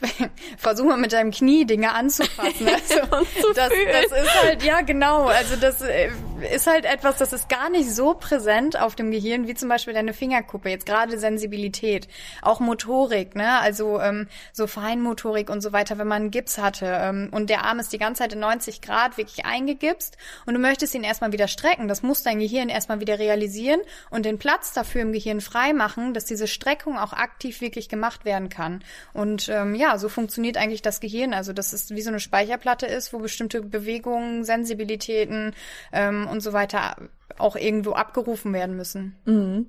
versuch 0.58 0.84
mal 0.84 0.96
mit 0.96 1.12
deinem 1.12 1.32
Knie 1.32 1.64
Dinge 1.64 1.92
anzufassen. 1.92 2.68
Also, 2.80 3.52
das, 3.54 3.70
das 3.70 4.22
ist 4.22 4.42
halt, 4.42 4.62
ja 4.62 4.80
genau, 4.82 5.26
also 5.26 5.56
das 5.56 5.82
äh, 5.82 6.10
ist 6.54 6.66
halt 6.66 6.84
etwas, 6.84 7.16
das 7.16 7.32
ist 7.32 7.48
gar 7.48 7.68
nicht 7.68 7.92
so 7.92 8.14
präsent 8.14 8.80
auf 8.80 8.94
dem 8.94 9.10
Gehirn, 9.10 9.48
wie 9.48 9.54
zum 9.54 9.68
Beispiel 9.68 9.92
deine 9.92 10.12
Fingerkuppe, 10.12 10.70
jetzt 10.70 10.86
gerade 10.86 11.18
Sensibilität, 11.18 12.06
auch 12.42 12.60
Motorik, 12.60 13.34
ne, 13.34 13.58
also 13.60 14.00
ähm, 14.00 14.28
so 14.52 14.66
Feinmotorik 14.66 15.50
und 15.50 15.62
so 15.62 15.72
weiter, 15.72 15.98
wenn 15.98 16.06
man 16.06 16.22
einen 16.22 16.30
Gips 16.30 16.58
hatte 16.58 16.86
ähm, 16.86 17.28
und 17.32 17.50
der 17.50 17.64
Arm 17.64 17.80
ist 17.80 17.92
die 17.92 17.98
ganze 17.98 18.22
Zeit 18.22 18.32
in 18.32 18.40
90 18.40 18.80
Grad 18.80 18.99
Grad 19.00 19.16
wirklich 19.16 19.44
eingegipst 19.44 20.16
und 20.46 20.54
du 20.54 20.60
möchtest 20.60 20.94
ihn 20.94 21.04
erstmal 21.04 21.32
wieder 21.32 21.48
strecken. 21.48 21.88
Das 21.88 22.02
muss 22.02 22.22
dein 22.22 22.38
Gehirn 22.38 22.68
erstmal 22.68 23.00
wieder 23.00 23.18
realisieren 23.18 23.80
und 24.10 24.24
den 24.26 24.38
Platz 24.38 24.72
dafür 24.72 25.02
im 25.02 25.12
Gehirn 25.12 25.40
freimachen, 25.40 26.14
dass 26.14 26.24
diese 26.24 26.46
Streckung 26.46 26.98
auch 26.98 27.12
aktiv 27.12 27.60
wirklich 27.60 27.88
gemacht 27.88 28.24
werden 28.24 28.48
kann. 28.48 28.84
Und 29.12 29.48
ähm, 29.48 29.74
ja, 29.74 29.96
so 29.98 30.08
funktioniert 30.08 30.56
eigentlich 30.56 30.82
das 30.82 31.00
Gehirn. 31.00 31.32
Also, 31.32 31.52
dass 31.52 31.72
es 31.72 31.90
wie 31.90 32.02
so 32.02 32.10
eine 32.10 32.20
Speicherplatte 32.20 32.86
ist, 32.86 33.12
wo 33.12 33.18
bestimmte 33.18 33.62
Bewegungen, 33.62 34.44
Sensibilitäten 34.44 35.54
ähm, 35.92 36.26
und 36.28 36.40
so 36.40 36.52
weiter 36.52 36.96
auch 37.38 37.56
irgendwo 37.56 37.92
abgerufen 37.92 38.52
werden 38.52 38.76
müssen. 38.76 39.16
Mhm. 39.24 39.68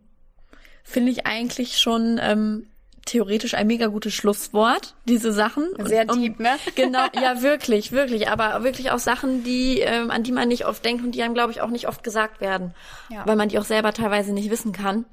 Finde 0.84 1.12
ich 1.12 1.26
eigentlich 1.26 1.78
schon 1.78 2.20
ähm, 2.22 2.71
theoretisch 3.06 3.54
ein 3.56 3.68
mega 3.68 3.88
gutes 3.88 4.14
Schlusswort, 4.14 4.96
diese 5.06 5.32
Sachen. 5.32 5.68
Sehr 5.80 6.08
und, 6.10 6.22
deep, 6.22 6.40
ne? 6.40 6.58
Genau, 6.76 7.06
ja, 7.16 7.42
wirklich, 7.42 7.92
wirklich. 7.92 8.30
Aber 8.30 8.64
wirklich 8.64 8.92
auch 8.92 9.00
Sachen, 9.00 9.44
die, 9.44 9.80
ähm, 9.80 10.12
an 10.12 10.24
die 10.24 10.32
man 10.32 10.48
nicht 10.48 10.66
oft 10.66 10.84
denkt 10.86 11.04
und 11.04 11.14
die 11.14 11.24
einem, 11.24 11.34
glaube 11.34 11.52
ich, 11.52 11.62
auch 11.62 11.70
nicht 11.70 11.88
oft 11.88 12.04
gesagt 12.04 12.42
werden. 12.42 12.74
Ja. 13.10 13.26
Weil 13.26 13.36
man 13.36 13.50
die 13.50 13.60
auch 13.60 13.66
selber 13.66 13.94
teilweise 13.94 14.34
nicht 14.34 14.52
wissen 14.52 14.72
kann. 14.72 15.06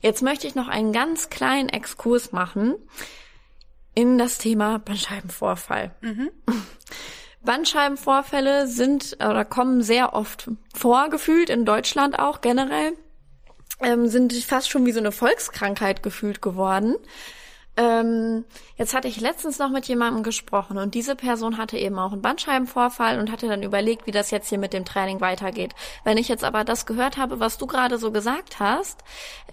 Jetzt 0.00 0.22
möchte 0.22 0.46
ich 0.46 0.54
noch 0.54 0.68
einen 0.68 0.92
ganz 0.92 1.30
kleinen 1.30 1.68
Exkurs 1.68 2.32
machen 2.32 2.76
in 3.94 4.18
das 4.18 4.38
Thema 4.38 4.78
Bandscheibenvorfall. 4.78 5.92
Mhm. 6.00 6.30
Bandscheibenvorfälle 7.42 8.66
sind 8.66 9.16
oder 9.16 9.46
kommen 9.46 9.82
sehr 9.82 10.12
oft 10.12 10.50
vor, 10.74 11.08
gefühlt 11.08 11.48
in 11.48 11.64
Deutschland 11.64 12.18
auch 12.18 12.42
generell 12.42 12.92
ähm, 13.82 14.08
sind 14.08 14.32
fast 14.34 14.70
schon 14.70 14.86
wie 14.86 14.92
so 14.92 15.00
eine 15.00 15.12
Volkskrankheit 15.12 16.02
gefühlt 16.02 16.42
geworden. 16.42 16.96
Ähm, 17.76 18.44
jetzt 18.76 18.94
hatte 18.94 19.08
ich 19.08 19.20
letztens 19.20 19.58
noch 19.58 19.70
mit 19.70 19.86
jemandem 19.86 20.22
gesprochen 20.22 20.76
und 20.76 20.94
diese 20.94 21.14
Person 21.14 21.56
hatte 21.56 21.78
eben 21.78 21.98
auch 21.98 22.12
einen 22.12 22.20
Bandscheibenvorfall 22.20 23.18
und 23.18 23.30
hatte 23.30 23.48
dann 23.48 23.62
überlegt, 23.62 24.06
wie 24.06 24.10
das 24.10 24.30
jetzt 24.30 24.48
hier 24.48 24.58
mit 24.58 24.72
dem 24.72 24.84
Training 24.84 25.20
weitergeht. 25.20 25.74
Wenn 26.04 26.18
ich 26.18 26.28
jetzt 26.28 26.44
aber 26.44 26.64
das 26.64 26.84
gehört 26.84 27.16
habe, 27.16 27.40
was 27.40 27.58
du 27.58 27.66
gerade 27.66 27.96
so 27.96 28.10
gesagt 28.10 28.58
hast, 28.58 29.02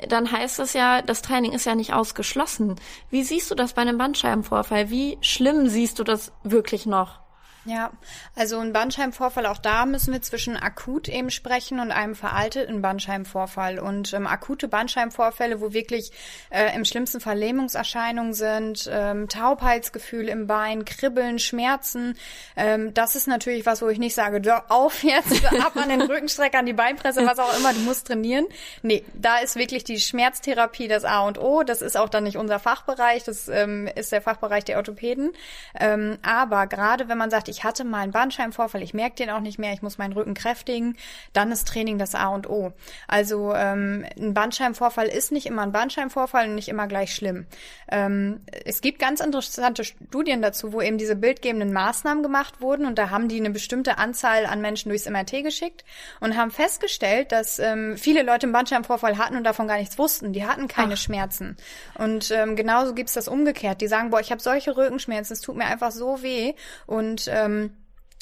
dann 0.10 0.32
heißt 0.32 0.60
das 0.60 0.74
ja, 0.74 1.02
das 1.02 1.22
Training 1.22 1.54
ist 1.54 1.66
ja 1.66 1.76
nicht 1.76 1.94
ausgeschlossen. 1.94 2.76
Wie 3.10 3.24
siehst 3.24 3.52
du 3.52 3.56
das 3.56 3.74
bei 3.74 3.84
einem 3.84 3.98
Bandscheibenvorfall? 3.98 4.90
Wie 4.90 5.18
schlimm 5.22 5.70
siehst 5.70 6.00
du 6.00 6.04
das 6.04 6.34
wirklich 6.44 6.86
noch? 6.86 7.27
Ja, 7.68 7.92
also 8.34 8.60
ein 8.60 8.72
Bandscheibenvorfall, 8.72 9.46
auch 9.46 9.58
da 9.58 9.86
müssen 9.86 10.14
wir 10.14 10.22
zwischen 10.22 10.56
akut 10.56 11.10
eben 11.10 11.30
sprechen 11.30 11.82
und 11.82 11.92
einem 11.92 12.16
veralteten 12.16 12.82
Bandscheibenvorfall. 12.82 13.78
Und 13.80 14.14
ähm, 14.14 14.26
akute 14.26 14.70
Bandscheibenvorfälle, 14.70 15.60
wo 15.60 15.74
wirklich 15.74 16.14
äh, 16.50 16.74
im 16.74 16.86
schlimmsten 16.86 17.20
Fall 17.20 17.38
Lähmungserscheinungen 17.38 18.34
sind, 18.34 18.90
ähm, 18.90 19.28
Taubheitsgefühl 19.28 20.30
im 20.30 20.48
Bein, 20.48 20.86
Kribbeln, 20.86 21.40
Schmerzen, 21.40 22.18
ähm, 22.56 22.94
das 22.94 23.18
ist 23.18 23.28
natürlich 23.28 23.66
was, 23.66 23.82
wo 23.82 23.90
ich 23.90 24.00
nicht 24.00 24.16
sage, 24.16 24.42
auf 24.70 25.04
jetzt, 25.04 25.46
ab 25.62 25.76
an 25.76 25.90
den 25.90 26.02
Rückenstrecker, 26.02 26.60
an 26.60 26.68
die 26.68 26.72
Beinpresse, 26.72 27.26
was 27.26 27.38
auch 27.38 27.58
immer, 27.58 27.74
du 27.74 27.82
musst 27.82 28.08
trainieren. 28.08 28.46
Nee, 28.82 29.04
da 29.14 29.40
ist 29.40 29.58
wirklich 29.58 29.84
die 29.84 30.00
Schmerztherapie 30.00 30.88
das 30.88 31.04
A 31.04 31.28
und 31.28 31.38
O. 31.38 31.64
Das 31.64 31.82
ist 31.82 31.98
auch 31.98 32.08
dann 32.08 32.24
nicht 32.24 32.38
unser 32.38 32.60
Fachbereich, 32.60 33.26
das 33.26 33.50
ähm, 33.50 33.90
ist 33.94 34.14
der 34.14 34.22
Fachbereich 34.22 34.64
der 34.64 34.78
Orthopäden. 34.78 35.34
Ähm, 35.78 36.18
aber 36.22 36.68
gerade 36.68 37.10
wenn 37.10 37.18
man 37.18 37.30
sagt, 37.30 37.50
ich 37.50 37.57
ich 37.58 37.64
hatte 37.64 37.84
mal 37.84 38.02
einen 38.02 38.12
Bandscheibenvorfall, 38.12 38.84
ich 38.84 38.94
merke 38.94 39.16
den 39.16 39.32
auch 39.32 39.40
nicht 39.40 39.58
mehr, 39.58 39.74
ich 39.74 39.82
muss 39.82 39.98
meinen 39.98 40.14
Rücken 40.14 40.36
kräftigen, 40.36 40.96
dann 41.34 41.52
ist 41.52 41.68
Training 41.68 41.98
das 41.98 42.14
A 42.14 42.28
und 42.28 42.48
O. 42.48 42.72
Also 43.08 43.52
ähm, 43.56 44.06
ein 44.16 44.36
Bandscheibenvorfall 44.36 45.08
ist 45.08 45.32
nicht 45.32 45.48
immer 45.48 45.64
ein 45.64 45.72
Bandscheibenvorfall 45.72 46.50
und 46.50 46.54
nicht 46.54 46.70
immer 46.70 46.86
gleich 46.88 47.16
schlimm. 47.16 47.48
Ähm, 47.90 48.42
es 48.64 48.82
gibt 48.82 49.00
ganz 49.00 49.22
interessante 49.22 49.84
Studien 49.84 50.44
dazu, 50.44 50.72
wo 50.72 50.82
eben 50.82 51.00
diese 51.00 51.16
bildgebenden 51.16 51.74
Maßnahmen 51.74 52.22
gemacht 52.22 52.62
wurden 52.62 52.86
und 52.86 53.00
da 53.00 53.10
haben 53.10 53.28
die 53.28 53.40
eine 53.40 53.50
bestimmte 53.50 53.98
Anzahl 53.98 54.46
an 54.46 54.62
Menschen 54.62 54.90
durchs 54.90 55.10
MRT 55.10 55.44
geschickt 55.44 55.84
und 56.20 56.38
haben 56.38 56.52
festgestellt, 56.52 57.32
dass 57.32 57.58
ähm, 57.58 57.98
viele 57.98 58.22
Leute 58.22 58.44
einen 58.44 58.54
Bandscheibenvorfall 58.54 59.18
hatten 59.18 59.36
und 59.36 59.46
davon 59.46 59.68
gar 59.68 59.78
nichts 59.78 59.98
wussten. 59.98 60.32
Die 60.32 60.46
hatten 60.46 60.68
keine 60.68 60.94
Ach. 60.94 60.98
Schmerzen. 60.98 61.58
Und 61.98 62.30
ähm, 62.30 62.56
genauso 62.56 62.94
gibt's 62.94 63.14
das 63.14 63.28
umgekehrt. 63.28 63.82
Die 63.82 63.88
sagen, 63.88 64.12
boah, 64.12 64.20
ich 64.20 64.30
habe 64.30 64.42
solche 64.42 64.78
Rückenschmerzen, 64.78 65.34
es 65.34 65.42
tut 65.42 65.56
mir 65.56 65.66
einfach 65.66 65.92
so 65.92 66.22
weh 66.22 66.54
und 66.86 67.28
ähm, 67.48 67.72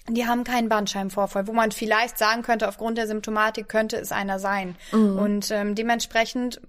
die 0.07 0.27
haben 0.27 0.43
keinen 0.43 0.69
Bandscheibenvorfall, 0.69 1.47
wo 1.47 1.53
man 1.53 1.71
vielleicht 1.71 2.17
sagen 2.17 2.43
könnte, 2.43 2.67
aufgrund 2.67 2.97
der 2.97 3.07
Symptomatik 3.07 3.67
könnte 3.67 3.97
es 3.97 4.11
einer 4.11 4.39
sein. 4.39 4.75
Mhm. 4.91 5.17
Und 5.17 5.51
ähm, 5.51 5.73
dementsprechend 5.75 6.61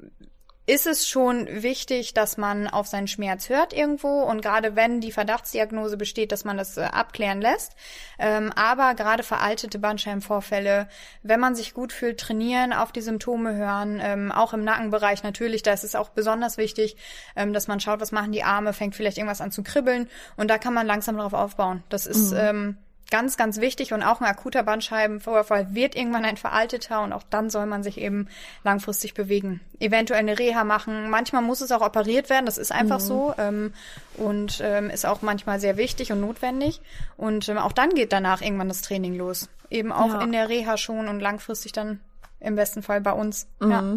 ist 0.66 0.86
es 0.88 1.08
schon 1.08 1.46
wichtig, 1.62 2.12
dass 2.12 2.36
man 2.36 2.66
auf 2.66 2.88
seinen 2.88 3.06
Schmerz 3.06 3.48
hört 3.48 3.72
irgendwo 3.72 4.22
und 4.22 4.42
gerade 4.42 4.74
wenn 4.74 5.00
die 5.00 5.12
Verdachtsdiagnose 5.12 5.96
besteht, 5.96 6.32
dass 6.32 6.44
man 6.44 6.56
das 6.56 6.76
äh, 6.76 6.82
abklären 6.82 7.40
lässt. 7.40 7.76
Ähm, 8.18 8.52
aber 8.56 8.94
gerade 8.94 9.22
veraltete 9.22 9.78
Bandscheibenvorfälle, 9.78 10.88
wenn 11.22 11.38
man 11.38 11.54
sich 11.54 11.72
gut 11.72 11.92
fühlt, 11.92 12.18
trainieren, 12.18 12.72
auf 12.72 12.90
die 12.90 13.00
Symptome 13.00 13.54
hören, 13.54 14.00
ähm, 14.02 14.32
auch 14.32 14.52
im 14.52 14.64
Nackenbereich 14.64 15.22
natürlich, 15.22 15.62
da 15.62 15.72
ist 15.72 15.84
es 15.84 15.94
auch 15.94 16.08
besonders 16.08 16.58
wichtig, 16.58 16.96
ähm, 17.36 17.52
dass 17.52 17.68
man 17.68 17.78
schaut, 17.78 18.00
was 18.00 18.10
machen 18.10 18.32
die 18.32 18.42
Arme, 18.42 18.72
fängt 18.72 18.96
vielleicht 18.96 19.18
irgendwas 19.18 19.40
an 19.40 19.52
zu 19.52 19.62
kribbeln 19.62 20.08
und 20.36 20.48
da 20.48 20.58
kann 20.58 20.74
man 20.74 20.86
langsam 20.86 21.16
darauf 21.16 21.34
aufbauen. 21.34 21.84
Das 21.90 22.06
ist 22.06 22.32
mhm. 22.32 22.76
Ganz, 23.10 23.36
ganz 23.36 23.60
wichtig 23.60 23.92
und 23.92 24.02
auch 24.02 24.20
ein 24.20 24.26
akuter 24.26 24.62
Bandscheibenvorfall 24.62 25.74
wird 25.74 25.94
irgendwann 25.94 26.24
ein 26.24 26.36
veralteter 26.36 27.02
und 27.02 27.12
auch 27.12 27.22
dann 27.30 27.50
soll 27.50 27.66
man 27.66 27.82
sich 27.82 27.98
eben 27.98 28.28
langfristig 28.64 29.14
bewegen. 29.14 29.60
Eventuell 29.78 30.20
eine 30.20 30.38
Reha 30.38 30.64
machen. 30.64 31.08
Manchmal 31.10 31.42
muss 31.42 31.60
es 31.60 31.70
auch 31.72 31.82
operiert 31.82 32.30
werden, 32.30 32.46
das 32.46 32.58
ist 32.58 32.72
einfach 32.72 32.98
mhm. 32.98 33.04
so 33.04 33.34
ähm, 33.38 33.74
und 34.16 34.60
ähm, 34.62 34.90
ist 34.90 35.06
auch 35.06 35.22
manchmal 35.22 35.60
sehr 35.60 35.76
wichtig 35.76 36.12
und 36.12 36.20
notwendig. 36.20 36.80
Und 37.16 37.48
ähm, 37.48 37.58
auch 37.58 37.72
dann 37.72 37.90
geht 37.90 38.12
danach 38.12 38.42
irgendwann 38.42 38.68
das 38.68 38.82
Training 38.82 39.16
los. 39.16 39.48
Eben 39.70 39.92
auch 39.92 40.14
ja. 40.14 40.20
in 40.22 40.32
der 40.32 40.48
Reha 40.48 40.76
schon 40.76 41.08
und 41.08 41.20
langfristig 41.20 41.72
dann 41.72 42.00
im 42.40 42.56
besten 42.56 42.82
Fall 42.82 43.00
bei 43.00 43.12
uns. 43.12 43.46
Mhm. 43.60 43.70
Ja. 43.70 43.96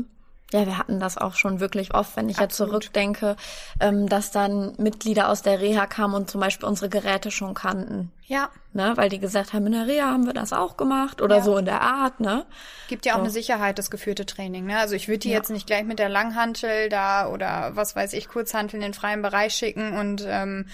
Ja, 0.52 0.66
wir 0.66 0.80
hatten 0.80 1.00
das 1.00 1.18
auch 1.18 1.36
schon 1.36 1.60
wirklich 1.60 1.94
oft, 1.94 2.16
wenn 2.16 2.28
ich 2.28 2.40
Absolut. 2.40 2.74
jetzt 2.74 2.86
zurückdenke, 2.86 3.36
ähm, 3.80 4.10
dass 4.10 4.32
dann 4.32 4.74
Mitglieder 4.78 5.30
aus 5.30 5.44
der 5.44 5.60
Reha 5.60 5.86
kamen 5.86 6.16
und 6.16 6.30
zum 6.30 6.42
Beispiel 6.42 6.68
unsere 6.68 6.90
Geräte 6.90 7.30
schon 7.30 7.54
kannten. 7.54 8.12
Ja. 8.26 8.50
Ne, 8.74 8.94
weil 8.96 9.10
die 9.10 9.18
gesagt 9.18 9.54
haben, 9.54 9.66
in 9.66 9.72
der 9.72 9.88
Reha 9.88 10.06
haben 10.06 10.28
wir 10.28 10.34
das 10.34 10.54
auch 10.54 10.78
gemacht 10.78 11.22
oder 11.24 11.38
ja. 11.38 11.42
so 11.42 11.58
in 11.58 11.66
der 11.66 11.82
Art, 11.82 12.20
ne? 12.20 12.46
Gibt 12.88 13.08
ja 13.08 13.14
auch 13.14 13.18
so. 13.18 13.24
eine 13.24 13.32
Sicherheit, 13.32 13.80
das 13.80 13.90
geführte 13.90 14.28
Training, 14.28 14.66
ne? 14.68 14.78
Also 14.78 14.94
ich 14.94 15.08
würde 15.08 15.20
die 15.20 15.30
ja. 15.30 15.38
jetzt 15.38 15.50
nicht 15.50 15.66
gleich 15.66 15.84
mit 15.84 15.98
der 15.98 16.10
Langhantel 16.10 16.90
da 16.90 17.28
oder 17.30 17.72
was 17.76 17.96
weiß 17.96 18.14
ich, 18.14 18.28
Kurzhantel 18.28 18.76
in 18.76 18.82
den 18.82 18.94
freien 18.94 19.24
Bereich 19.24 19.56
schicken 19.56 19.98
und 19.98 20.24
ähm, 20.28 20.68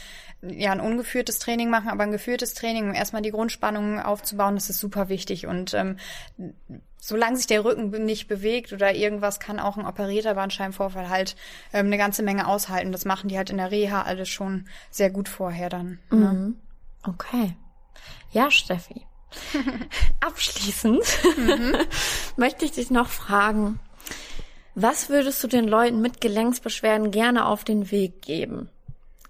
ja 0.50 0.72
ein 0.72 0.80
ungeführtes 0.80 1.40
Training 1.40 1.70
machen, 1.70 1.90
aber 1.90 2.04
ein 2.04 2.12
geführtes 2.12 2.54
Training, 2.54 2.90
um 2.90 2.96
erstmal 2.96 3.22
die 3.22 3.32
Grundspannung 3.32 4.00
aufzubauen, 4.00 4.56
das 4.56 4.70
ist 4.70 4.80
super 4.80 5.10
wichtig. 5.10 5.48
Und 5.48 5.74
ähm, 5.74 5.98
solange 7.00 7.38
sich 7.38 7.48
der 7.48 7.64
Rücken 7.64 7.90
nicht 8.06 8.28
bewegt 8.28 8.74
oder 8.74 8.94
irgendwas, 8.94 9.40
kann 9.40 9.60
auch 9.60 9.78
ein 9.78 9.86
operierter 9.86 10.36
Bandscheibenvorfall 10.36 11.10
halt 11.10 11.36
ähm, 11.74 11.88
eine 11.88 11.98
ganze 11.98 12.24
Menge 12.24 12.48
aushalten. 12.48 12.92
Das 12.92 13.06
machen 13.06 13.30
die 13.30 13.38
halt 13.38 13.50
in 13.50 13.58
der 13.58 13.72
Reha 13.72 14.02
alles 14.02 14.30
schon 14.30 14.68
sehr 14.90 15.12
gut 15.12 15.30
vorher 15.30 15.70
dann. 15.70 16.00
Ne? 16.10 16.18
Mhm. 16.18 16.56
Okay. 17.04 17.56
Ja, 18.32 18.50
Steffi. 18.50 19.06
Abschließend 20.20 21.04
mhm. 21.38 21.76
möchte 22.38 22.66
ich 22.66 22.72
dich 22.72 22.90
noch 22.90 23.10
fragen, 23.10 23.80
was 24.74 25.10
würdest 25.10 25.44
du 25.44 25.48
den 25.48 25.68
Leuten 25.68 26.02
mit 26.02 26.20
Gelenksbeschwerden 26.20 27.12
gerne 27.12 27.46
auf 27.46 27.64
den 27.64 27.92
Weg 27.92 28.22
geben? 28.22 28.70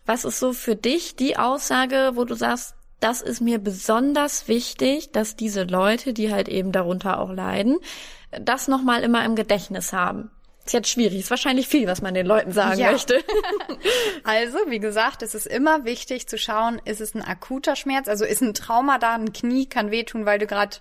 Was 0.05 0.25
ist 0.25 0.39
so 0.39 0.53
für 0.53 0.75
dich 0.75 1.15
die 1.15 1.37
Aussage, 1.37 2.11
wo 2.13 2.25
du 2.25 2.35
sagst, 2.35 2.75
das 2.99 3.21
ist 3.21 3.41
mir 3.41 3.59
besonders 3.59 4.47
wichtig, 4.47 5.11
dass 5.11 5.35
diese 5.35 5.63
Leute, 5.63 6.13
die 6.13 6.31
halt 6.31 6.47
eben 6.47 6.71
darunter 6.71 7.19
auch 7.19 7.31
leiden, 7.31 7.77
das 8.31 8.67
nochmal 8.67 9.03
immer 9.03 9.23
im 9.25 9.35
Gedächtnis 9.35 9.93
haben. 9.93 10.31
Ist 10.65 10.73
jetzt 10.73 10.89
schwierig, 10.89 11.19
ist 11.19 11.29
wahrscheinlich 11.29 11.67
viel, 11.67 11.85
was 11.85 12.01
man 12.01 12.15
den 12.15 12.25
Leuten 12.25 12.51
sagen 12.51 12.79
ja. 12.79 12.91
möchte. 12.91 13.23
also, 14.23 14.57
wie 14.67 14.79
gesagt, 14.79 15.21
es 15.21 15.35
ist 15.35 15.45
immer 15.45 15.85
wichtig 15.85 16.27
zu 16.27 16.39
schauen, 16.39 16.81
ist 16.85 17.01
es 17.01 17.13
ein 17.13 17.21
akuter 17.21 17.75
Schmerz, 17.75 18.07
also 18.07 18.25
ist 18.25 18.41
ein 18.41 18.55
Trauma 18.55 18.97
da, 18.97 19.13
ein 19.13 19.31
Knie 19.31 19.67
kann 19.67 19.91
wehtun, 19.91 20.25
weil 20.25 20.39
du 20.39 20.47
gerade 20.47 20.77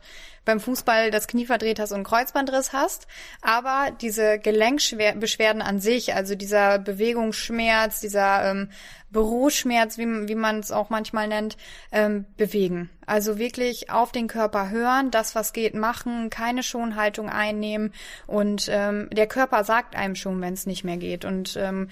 beim 0.46 0.58
Fußball 0.58 1.10
das 1.10 1.26
Knie 1.26 1.44
verdreht 1.44 1.78
hast 1.78 1.90
und 1.90 1.96
einen 1.96 2.04
Kreuzbandriss 2.04 2.72
hast. 2.72 3.06
Aber 3.42 3.90
diese 4.00 4.38
Gelenkbeschwerden 4.38 5.60
an 5.60 5.80
sich, 5.80 6.14
also 6.14 6.34
dieser 6.34 6.78
Bewegungsschmerz, 6.78 8.00
dieser 8.00 8.50
ähm, 8.50 8.70
Büroschmerz, 9.14 9.96
wie, 9.96 10.28
wie 10.28 10.34
man 10.34 10.58
es 10.58 10.70
auch 10.70 10.90
manchmal 10.90 11.28
nennt, 11.28 11.56
ähm, 11.90 12.26
bewegen. 12.36 12.90
Also 13.06 13.38
wirklich 13.38 13.90
auf 13.90 14.12
den 14.12 14.28
Körper 14.28 14.68
hören, 14.68 15.10
das, 15.10 15.34
was 15.34 15.54
geht, 15.54 15.74
machen, 15.74 16.28
keine 16.28 16.62
Schonhaltung 16.62 17.30
einnehmen 17.30 17.92
und 18.26 18.68
ähm, 18.70 19.08
der 19.10 19.26
Körper 19.26 19.64
sagt 19.64 19.96
einem 19.96 20.16
schon, 20.16 20.40
wenn 20.42 20.54
es 20.54 20.66
nicht 20.66 20.84
mehr 20.84 20.98
geht. 20.98 21.24
Und 21.24 21.56
ähm, 21.56 21.88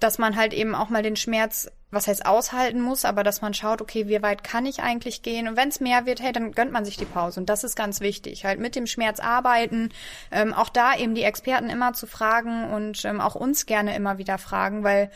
dass 0.00 0.18
man 0.18 0.36
halt 0.36 0.54
eben 0.54 0.74
auch 0.74 0.88
mal 0.88 1.02
den 1.02 1.16
Schmerz 1.16 1.70
was 1.94 2.08
heißt 2.08 2.26
aushalten 2.26 2.80
muss, 2.80 3.04
aber 3.04 3.22
dass 3.22 3.40
man 3.40 3.54
schaut, 3.54 3.80
okay, 3.80 4.08
wie 4.08 4.20
weit 4.20 4.44
kann 4.44 4.66
ich 4.66 4.82
eigentlich 4.82 5.22
gehen? 5.22 5.48
Und 5.48 5.56
wenn 5.56 5.68
es 5.68 5.80
mehr 5.80 6.06
wird, 6.06 6.20
hey, 6.20 6.32
dann 6.32 6.52
gönnt 6.52 6.72
man 6.72 6.84
sich 6.84 6.96
die 6.96 7.04
Pause. 7.04 7.40
Und 7.40 7.48
das 7.48 7.64
ist 7.64 7.76
ganz 7.76 8.00
wichtig. 8.00 8.44
Halt 8.44 8.58
mit 8.58 8.74
dem 8.74 8.86
Schmerz 8.86 9.20
arbeiten, 9.20 9.90
ähm, 10.30 10.52
auch 10.52 10.68
da 10.68 10.96
eben 10.96 11.14
die 11.14 11.22
Experten 11.22 11.70
immer 11.70 11.92
zu 11.92 12.06
fragen 12.06 12.72
und 12.72 13.04
ähm, 13.04 13.20
auch 13.20 13.36
uns 13.36 13.66
gerne 13.66 13.94
immer 13.94 14.18
wieder 14.18 14.38
fragen, 14.38 14.82
weil 14.82 15.10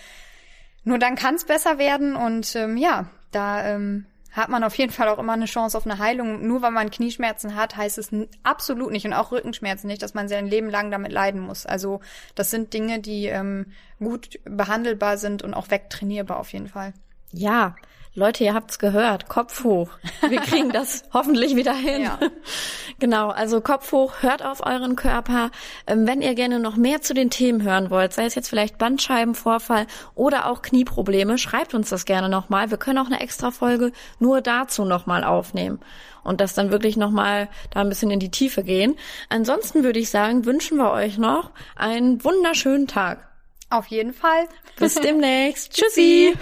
nur 0.89 0.99
dann 0.99 1.17
kann 1.17 1.35
es 1.35 1.45
besser 1.45 1.79
werden. 1.79 2.17
Und 2.17 2.57
ähm, 2.57 2.79
ja, 2.79 3.11
da 3.31 3.65
ähm, 3.65 4.07
hat 4.33 4.49
man 4.49 4.65
auf 4.65 4.75
jeden 4.75 4.91
Fall 4.91 5.09
auch 5.09 5.19
immer 5.19 5.35
eine 5.35 5.45
Chance 5.45 5.77
auf 5.77 5.85
eine 5.85 5.99
Heilung. 5.99 6.47
Nur 6.47 6.63
weil 6.63 6.71
man 6.71 6.91
Knieschmerzen 6.91 7.55
hat, 7.55 7.77
heißt 7.77 7.99
es 7.99 8.11
absolut 8.43 8.91
nicht 8.91 9.05
und 9.07 9.13
auch 9.13 9.31
Rückenschmerzen 9.31 9.87
nicht, 9.87 10.03
dass 10.03 10.15
man 10.15 10.29
sein 10.29 10.47
Leben 10.47 10.71
lang 10.71 10.91
damit 10.91 11.13
leiden 11.13 11.41
muss. 11.41 11.67
Also 11.67 12.01
das 12.35 12.51
sind 12.51 12.73
Dinge, 12.73 13.01
die 13.01 13.27
ähm, 13.27 13.67
gut 13.99 14.41
behandelbar 14.45 15.19
sind 15.19 15.43
und 15.43 15.53
auch 15.53 15.71
wegtrainierbar 15.71 16.39
auf 16.39 16.53
jeden 16.55 16.69
Fall. 16.69 16.95
Ja, 17.33 17.77
Leute, 18.19 18.43
ihr 18.43 18.53
habt's 18.53 18.81
gehört, 18.81 19.29
Kopf 19.29 19.63
hoch. 19.63 19.91
Wir 20.29 20.41
kriegen 20.41 20.71
das 20.73 21.05
hoffentlich 21.13 21.55
wieder 21.55 21.75
hin. 21.75 22.03
Ja. 22.03 22.19
Genau, 23.01 23.29
also 23.29 23.61
Kopf 23.61 23.93
hoch, 23.93 24.23
hört 24.23 24.45
auf 24.45 24.67
euren 24.67 24.97
Körper. 24.97 25.53
Ähm, 25.87 26.05
wenn 26.09 26.21
ihr 26.21 26.35
gerne 26.35 26.59
noch 26.59 26.75
mehr 26.75 27.01
zu 27.01 27.15
den 27.15 27.31
Themen 27.31 27.63
hören 27.63 27.91
wollt, 27.91 28.13
sei 28.13 28.25
es 28.25 28.35
jetzt 28.35 28.49
vielleicht 28.49 28.77
Bandscheibenvorfall 28.77 29.87
oder 30.17 30.47
auch 30.47 30.63
Knieprobleme, 30.63 31.39
schreibt 31.39 31.75
uns 31.75 31.91
das 31.91 32.07
gerne 32.07 32.29
nochmal. 32.29 32.73
Wir 32.73 32.77
können 32.77 32.99
auch 32.99 33.07
eine 33.07 33.21
extra 33.21 33.53
Folge 33.53 33.93
nur 34.19 34.41
dazu 34.41 34.85
nochmal 34.85 35.23
aufnehmen 35.23 35.79
und 36.25 36.41
das 36.41 36.55
dann 36.55 36.73
wirklich 36.73 36.97
nochmal 36.97 37.49
da 37.71 37.83
ein 37.83 37.89
bisschen 37.89 38.11
in 38.11 38.19
die 38.19 38.33
Tiefe 38.33 38.65
gehen. 38.65 38.97
Ansonsten 39.29 39.85
würde 39.85 40.01
ich 40.01 40.11
sagen, 40.11 40.45
wünschen 40.45 40.77
wir 40.77 40.91
euch 40.91 41.19
noch 41.19 41.53
einen 41.77 42.25
wunderschönen 42.25 42.89
Tag. 42.89 43.29
Auf 43.71 43.87
jeden 43.87 44.13
Fall. 44.13 44.49
Bis 44.77 44.95
demnächst. 45.01 45.73
Tschüssi. 45.73 46.35